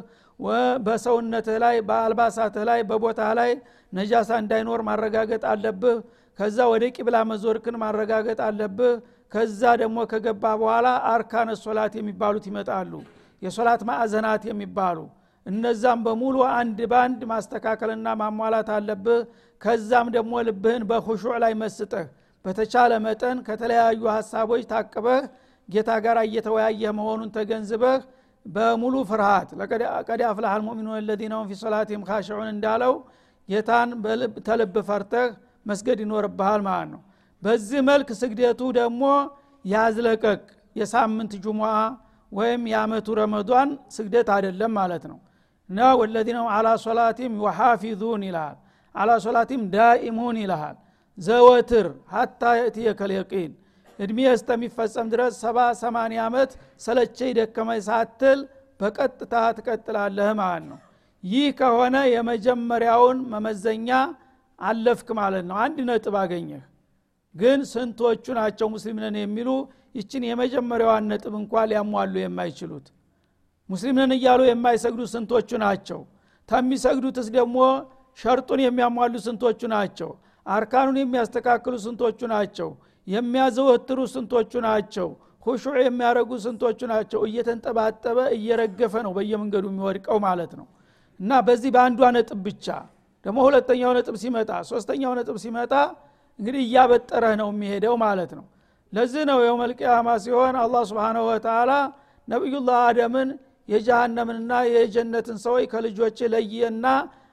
በሰውነትህ 0.86 1.56
ላይ 1.64 1.76
በአልባሳትህ 1.88 2.64
ላይ 2.70 2.80
በቦታህ 2.90 3.30
ላይ 3.38 3.50
ነጃሳ 3.92 4.30
እንዳይኖር 4.42 4.80
ማረጋገጥ 4.88 5.42
አለብህ። 5.52 5.96
ከዛ 6.38 6.58
ወደ 6.72 6.84
ቂብላ 6.96 7.16
መዞርክን 7.30 7.76
ማረጋገጥ 7.82 8.38
አለብህ። 8.48 8.92
ከዛ 9.32 9.62
ደግሞ 9.80 9.98
ከገባ 10.12 10.44
በኋላ 10.60 10.88
አርካነ 11.14 11.50
ሶላት 11.64 11.94
የሚባሉት 11.98 12.44
ይመጣሉ። 12.50 12.92
የሶላት 13.42 13.82
ማዕዘናት 13.88 14.42
የሚባሉ 14.50 14.98
እነዛም 15.46 16.00
በሙሉ 16.06 16.36
አንድ 16.54 16.78
ባንድ 16.92 17.20
ማስተካከልና 17.30 18.08
ማሟላት 18.20 18.68
አለብህ። 18.76 19.20
ከዛም 19.62 20.08
ደግሞ 20.16 20.32
ልብህን 20.48 20.82
በኹሹዕ 20.90 21.34
ላይ 21.44 21.52
መስጠህ። 21.62 22.06
በተቻለ 22.44 22.92
መጠን 23.06 23.38
ከተለያዩ 23.46 24.02
ሀሳቦች 24.16 24.62
ታቅበህ 24.72 25.22
ጌታ 25.68 25.90
ጋር 26.04 26.18
እየተወያየህ 26.26 26.92
መሆኑን 26.98 27.30
ተገንዝበህ 27.34 27.98
በሙሉ 28.46 28.94
ፍርሃት። 29.08 29.48
قد 30.08 30.22
أفلح 30.28 30.50
المؤمنون 30.54 31.04
الذين 31.08 31.32
هم 31.38 31.46
في 31.50 31.56
صلاتهم 31.62 32.02
خاشعون 32.08 32.48
እንዳለው 32.54 32.94
ጌታን 33.48 33.90
ከልብ 34.46 34.76
ፈርተህ 34.88 35.28
መስገድ 35.66 35.98
ይኖርብሃል 36.04 36.62
ማለት 36.68 36.88
ነው። 36.94 37.00
በዚህ 37.42 37.80
መልክ 37.88 38.08
ስግደቱ 38.20 38.60
ደግሞ 38.78 39.02
ያዝ 39.64 39.99
ለቀቅ 39.99 40.40
የሳምንት 40.76 41.32
ጁሙአ 41.44 41.72
ወይም 42.32 42.62
የአመቱ 42.72 43.08
ረመዷን 43.18 43.68
ስግደት 43.96 44.28
አይደለም 44.34 44.72
ማለት 44.78 45.04
ነው 45.10 45.18
እና 45.70 45.80
والذين 46.00 46.38
على 46.54 46.68
صلاتهم 46.84 47.32
يحافظون 47.40 48.22
ይልሃል። 48.28 48.56
على 48.94 49.10
صلاتهم 49.24 49.62
دائمون 49.74 50.36
ይልሃል። 50.42 50.76
ዘወትር 51.18 51.86
حتى 52.12 52.42
يأتيك 52.58 53.12
اليقين 53.16 53.52
እድሜ 53.98 54.18
እስከሚፈጸም 54.32 55.06
ድረስ 55.12 55.32
ሰባ 55.42 55.58
ሰማንያ 55.80 56.18
ዓመት 56.28 56.50
ሰለቸኝ 56.80 57.30
ደከመኝ 57.38 57.80
ሳትል 57.88 58.40
በቀጥታ 58.80 59.34
ትቀጥላለህ 59.56 60.28
ማለት 60.40 60.64
ነው። 60.70 60.78
ይህ 61.24 61.46
ከሆነ 61.58 61.96
የመጀመሪያውን 62.14 63.18
መመዘኛ 63.32 63.88
አለፍክ 64.58 65.08
ማለት 65.20 65.44
ነው። 65.48 65.56
አንድ 65.64 65.78
ነጥብ 65.88 66.14
አገኘህ። 66.22 66.62
ግን 67.34 67.60
ስንቶቹ 67.72 68.24
ናቸው 68.38 68.66
ሙስሊም 68.74 68.98
የሚሉ? 69.18 69.48
ይችን 69.94 70.22
የመጀመሪያዋን 70.28 71.04
ነጥብ 71.10 71.34
እንኳ 71.40 71.62
ሊያሟሉ 71.70 72.14
የማይችሉት 72.20 72.86
ሙስሊም 73.70 73.96
ነን 74.00 74.12
እያሉ 74.16 74.40
የማይሰግዱ 74.48 75.00
ስንቶቹ 75.12 75.50
ናቸው? 75.64 76.00
ተሚሰግዱትስ 76.48 77.26
ደግሞ 77.36 77.56
ሸርጡን 78.18 78.60
የሚያሟሉ 78.64 79.14
ስንቶቹ 79.26 79.60
ናቸው? 79.74 80.10
አርካኑን 80.46 80.96
የሚያስተካክሉ 81.00 81.74
ስንቶቹ 81.84 82.20
ናቸው? 82.34 82.68
የሚያዘወትሩ 83.06 83.98
ስንቶቹ 84.14 84.52
ናቸው? 84.68 85.08
ሁሹዕ 85.46 85.76
የሚያደረጉ 85.86 86.30
ስንቶቹ 86.44 86.80
ናቸው? 86.92 87.20
እየተንጠባጠበ 87.28 88.18
እየረገፈ 88.36 88.94
ነው 89.06 89.12
በየመንገዱ 89.18 89.64
የሚወድቀው 89.72 90.18
ማለት 90.26 90.52
ነው። 90.60 90.66
እና 91.20 91.30
በዚህ 91.46 91.70
በአንዷ 91.76 92.00
ነጥብ 92.16 92.40
ብቻ 92.48 92.66
ደግሞ 93.24 93.38
ሁለተኛው 93.46 93.92
ነጥብ 93.96 94.16
ሲመጣ 94.22 94.50
ሶስተኛው 94.70 95.12
ነጥብ 95.18 95.36
ሲመጣ 95.44 95.72
እንግዲህ 96.38 96.60
እያበጠረህ 96.66 97.34
ነው 97.40 97.48
የሚሄደው 97.54 97.94
ማለት 98.04 98.30
ነው። 98.38 98.44
ለዚህ 98.92 99.22
ነው 99.30 99.38
የውመልቅያማ 99.46 100.08
ሲሆን 100.24 100.56
አላህ 100.62 100.82
ስብንሁ 100.90 101.24
ወተላ 101.30 101.70
ነቢዩላህ 102.28 102.78
አደምን 102.88 103.28
የጀሃነምንና 103.68 104.52
የጀነትን 104.72 105.38
ሰዎች 105.44 105.64
ከልጆች 105.72 106.18
ለየና 106.34 106.86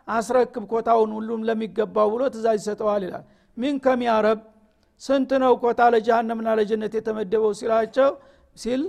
አስረክብ 0.08 0.64
ኮታውን 0.72 1.12
ሁሉም 1.18 1.42
ለሚገባው 1.48 2.08
ብሎ 2.14 2.24
ትእዛዝ 2.34 2.58
ይሰጠዋል 2.62 3.04
ይላል። 3.08 3.26
ሚን 3.58 3.76
ከሚያረብ 3.86 4.40
ስንት 5.02 5.32
ነው 5.44 5.54
ኮታ 5.64 5.82
ለጀሃነምና 5.94 6.50
ለጀነት 6.60 6.94
የተመደበው 6.98 7.54
ሲላቸው 7.60 8.10
ሲል 8.56 8.82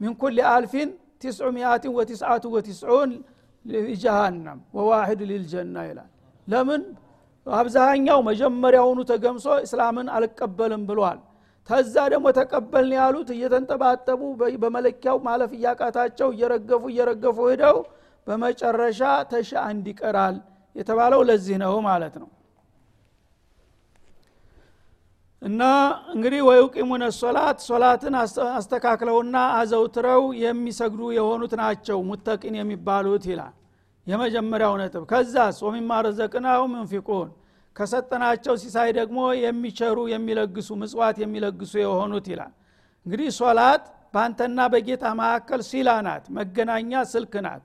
ሚን 0.00 0.12
ኩል 0.20 0.36
አልፊን 0.50 0.90
ቲስዑ 1.22 1.46
ሚአትን 1.56 1.92
ወቲስአቱ 1.98 2.44
ወቲስዑን 2.54 3.10
ጀሃነም 4.02 4.58
ወዋሂድ 4.76 5.20
ሊልጀና 5.30 5.76
ይላል። 5.88 6.10
ለምን? 6.46 6.82
አብዛኛው 7.46 8.18
መጀመሪያውኑ 8.28 8.98
ተገምሶ 9.10 9.46
እስላምን 9.66 10.06
አልቀበልም 10.16 10.82
ብሏል 10.88 11.18
ተዛ 11.68 11.94
ደግሞ 12.12 12.26
ተቀበልን 12.36 12.94
ያሉት 12.98 13.28
እየተንጠባጠቡ 13.34 14.20
በመለኪያው 14.62 15.18
ማለፍ 15.26 15.50
እያቃታቸው 15.56 16.28
እየረገፉ 16.34 16.82
እየረገፉ 16.92 17.38
ሄደው 17.50 17.78
በመጨረሻ 18.26 19.00
ተሻ 19.30 19.52
አንድ 19.66 19.86
ይቀራል 19.92 20.36
የተባለው 20.76 21.20
ለዚህ 21.28 21.56
ነው 21.62 21.74
ማለት 21.88 22.16
ነው። 22.22 22.28
እና 25.42 25.62
እንግዲህ 26.14 26.40
ወዩቂሙነ 26.48 27.04
ሶላት 27.18 27.58
ሶላትን 27.66 28.14
አስተካክለውና 28.56 29.36
አዘውትረው 29.58 30.22
የሚሰግዱ 30.40 31.10
የሆኑት 31.16 31.52
ናቸው 31.60 31.98
ሙተቂን 32.08 32.56
የሚባሉት 32.58 33.26
ይላል። 33.30 33.54
የመጀመሪያው 34.06 34.74
ነጥብ። 34.80 35.02
ከዛስ 35.10 35.56
ወሚማ 35.66 36.00
ረዘቅናሁም 36.06 36.72
ከሰጠናቸው 37.78 38.54
ሲሳይ 38.62 38.88
ደግሞ 38.98 39.18
የሚቸሩ 39.42 39.98
የሚለግሱ 40.12 40.68
ምጽዋት 40.80 41.16
የሚለግሱ 41.22 41.72
የሆኑት 41.82 42.26
ይላል። 42.32 42.52
እንግዲህ 43.06 43.28
ሶላት 43.38 43.84
በአንተና 44.14 44.60
በጌታ 44.72 45.04
መካከል 45.20 45.60
ሲላ 45.68 45.90
ናት 46.06 46.24
መገናኛ 46.38 46.92
ስልክ 47.12 47.34
ናት። 47.46 47.62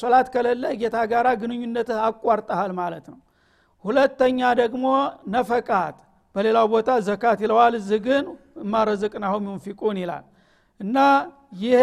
ሶላት 0.00 0.26
ከሌለ 0.34 0.64
ጌታ 0.80 0.96
ጋር 1.12 1.26
ግንኙነትህ 1.42 2.00
አቋርጠሃል 2.08 2.72
ማለት 2.80 3.06
ነው። 3.12 3.18
ሁለተኛ 3.84 4.40
ደግሞ 4.60 4.84
ነፈቃት 5.34 5.96
በሌላው 6.34 6.66
ቦታ 6.72 6.90
ዘካት 7.06 7.38
ይለዋል። 7.44 7.74
እዚህ 7.80 8.00
ግን 8.06 8.24
ማረዘቅናሁም 8.72 9.44
ዩንፊቁን 9.50 9.98
ይላል። 10.02 10.24
እና 10.80 10.96
ይሄ 11.62 11.82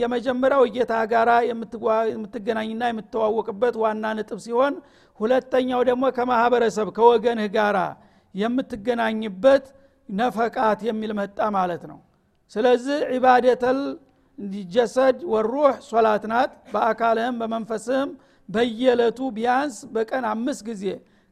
የመጀመሪያው 0.00 0.62
ጌታ 0.74 0.92
ጋራ 1.12 1.30
የምትገናኝና 1.48 2.82
የምትዋወቅበት 2.90 3.74
ዋና 3.82 4.04
ነጥብ 4.18 4.38
ሲሆን 4.46 4.74
ሁለተኛው 5.20 5.80
ደግሞ 5.88 6.04
ከማህበረሰብ 6.16 6.88
ከወገንህ 6.96 7.48
ጋራ 7.54 7.78
የምትገናኝበት 8.34 9.64
ነፈቃት 10.08 10.80
የሚል 10.88 11.12
መጣ 11.20 11.38
ማለት 11.56 11.82
ነው። 11.90 11.98
ስለዚህ 12.52 12.98
ዒባደተል 13.14 13.78
ጀሰድ 14.74 15.18
ወሩህ 15.32 15.74
ሶላት 15.88 16.24
ናት። 16.32 16.50
በአካልህም 16.72 17.36
በመንፈስህም 17.40 18.10
በየለቱ 18.48 19.18
ቢያንስ 19.36 19.76
በቀን 19.94 20.24
አምስት 20.32 20.60
ጊዜ 20.68 20.84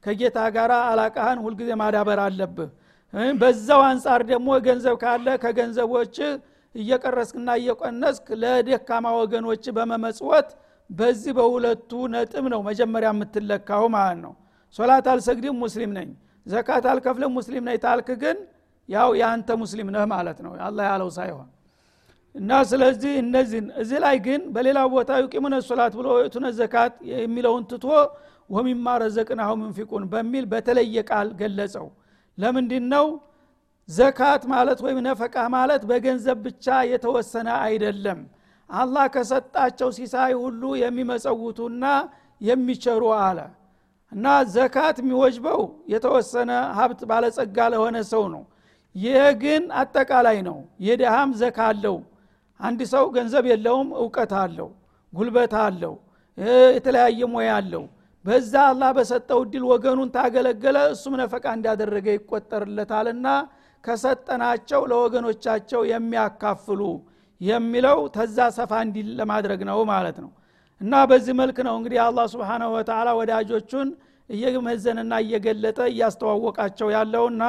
ከጌታ 0.05 0.39
ጋር 0.57 0.71
አላቃህን 0.85 1.39
ሁልጊዜ 1.45 1.71
ማዳበር 1.81 2.21
አለብህ። 2.25 2.71
በዛው 3.41 3.81
አንጻር 3.89 4.21
ደግሞ 4.31 4.49
ገንዘብ 4.67 4.97
ካለ 5.03 5.27
ከገንዘቦች 5.43 6.17
እየቀረስክና 6.75 7.49
እየቀነስክ 7.61 8.27
ለደካማ 8.43 9.07
ወገኖች 9.19 9.65
በመመጽወት 9.77 10.49
በዚህ 10.91 11.33
በሁለቱ 11.39 11.91
ነጥብ 12.13 12.45
ነው 12.53 12.61
መጀመሪያ 12.69 13.09
የምትለካው 13.15 13.85
ማለት 13.95 14.19
ነው። 14.25 14.33
ሶላት 14.75 15.07
አልሰግድም 15.13 15.57
ሙስሊም 15.63 15.91
ነኝ 15.99 16.09
ዘካት 16.47 16.85
አልከፍልም 16.93 17.33
ሙስሊም 17.37 17.65
ነኝ 17.69 17.77
ታልክ 17.85 18.09
ግን 18.23 18.39
ያው 18.89 19.11
የአንተ 19.21 19.51
ሙስሊም 19.63 19.89
ነህ 19.95 20.05
ማለት 20.13 20.39
ነው። 20.47 20.53
አላ 20.67 20.79
ያለው 20.89 21.11
ሳይሆን 21.17 21.49
እና 22.35 22.51
ስለዚህ 22.71 23.13
እነዚህን 23.23 23.67
እዚህ 23.83 23.99
ላይ 24.05 24.17
ግን 24.27 24.41
በሌላ 24.55 24.79
ቦታ 24.95 25.11
ዩቂሙነ 25.23 25.55
ሶላት 25.69 25.93
ብሎ 25.99 26.09
የቱነ 26.23 26.47
ዘካት 26.59 26.95
የሚለውን 27.13 27.65
ትቶ 27.71 27.85
ወሚማ 28.51 28.87
ዩንፊቁን 29.53 30.03
በሚል 30.13 30.45
በተለየ 30.53 30.97
ቃል 31.11 31.29
ገለጸው። 31.39 31.87
ለምንድን 32.39 32.87
ነው 32.95 33.07
ዘካት 33.89 34.43
ማለት 34.53 34.79
ወይም 34.85 34.99
ነፈቃ 35.07 35.37
ማለት 35.55 35.83
በገንዘብ 35.89 36.39
ብቻ 36.47 36.67
የተወሰነ 36.93 37.49
አይደለም 37.65 38.21
አላህ 38.75 39.05
ከሰጣቸው 39.15 39.89
ሲሳይ 39.97 40.33
ሁሉ 40.43 40.63
የሚመጸውቱና 40.83 41.85
የሚቸሩ 42.41 43.03
አለ። 43.21 43.39
እና 44.13 44.27
ዘካት 44.55 44.97
የሚወጅበው 45.03 45.61
የተወሰነ 45.93 46.51
ሀብት 46.79 47.01
ባለጸጋ 47.11 47.59
ለሆነ 47.73 47.97
ሰው 48.13 48.25
ነው። 48.35 48.43
ይህ 48.95 49.23
ግን 49.43 49.63
አጠቃላይ 49.81 50.39
ነው። 50.49 50.59
የድሃም 50.87 51.31
ዘካ 51.41 51.59
አለው። 51.71 51.97
አንድ 52.61 52.81
ሰው 52.93 53.05
ገንዘብ 53.17 53.45
የለውም 53.51 53.89
እውቀት 54.01 54.33
አለው 54.43 54.69
ጉልበት 55.13 55.55
አለው 55.65 55.95
የተለያየ 56.73 57.21
ሙያ 57.33 57.51
አለው። 57.59 57.85
በዛ 58.25 58.53
አላህ 58.69 58.91
በሰጠው 58.99 59.41
እድል 59.45 59.65
ወገኑን 59.71 60.11
ታገለገለ 60.15 60.79
እሱም 60.95 61.15
ነፈቃ 61.23 61.45
እንዳደረገ 61.57 62.07
ይቆጠርለታልና 62.17 63.27
ከሰጠናቸው 63.85 64.81
ለወገኖቻቸው 64.91 65.81
የሚያካፍሉ 65.91 66.81
የሚለው 67.45 67.99
ተዛ 68.17 68.39
ሰፋ 68.57 68.73
እንዲል 68.87 69.09
ለማድረግ 69.21 69.61
ነው 69.71 69.79
ማለት 69.93 70.17
ነው። 70.25 70.31
እና 70.81 70.95
በዚህ 71.11 71.35
መልክ 71.41 71.59
ነው 71.67 71.75
እንግዲህ 71.79 71.99
አላህ 72.05 72.25
ስብንሁ 72.33 72.69
ወተላ 72.77 73.09
ወዳጆቹን 73.21 73.89
እየመዘንና 74.31 75.15
እየገለጠ 75.25 75.79
እያስተዋወቃቸው 75.93 76.89
ያለውና 76.97 77.43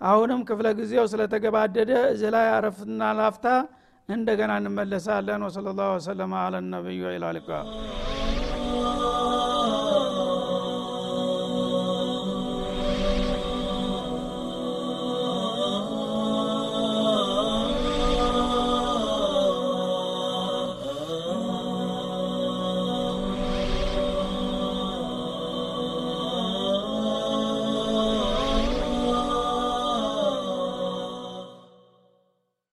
አሁንም 0.00 0.40
ክፍለ 0.48 0.66
ጊዜው 0.78 1.06
ስለተገባደደ 1.12 1.90
እዚህ 2.12 2.30
ላይ 2.36 2.46
አረፍና 2.56 3.10
ላፍታ 3.18 3.46
እንደገና 4.08 4.52
እንመለሳለን። 4.60 5.42
ወሰለ 5.48 5.66
ላሁ 5.78 5.90
ወሰለማ 5.96 6.34
አለ 6.46 6.54
ነቢዩ 6.70 7.02
ኢላልቃ 7.16 7.48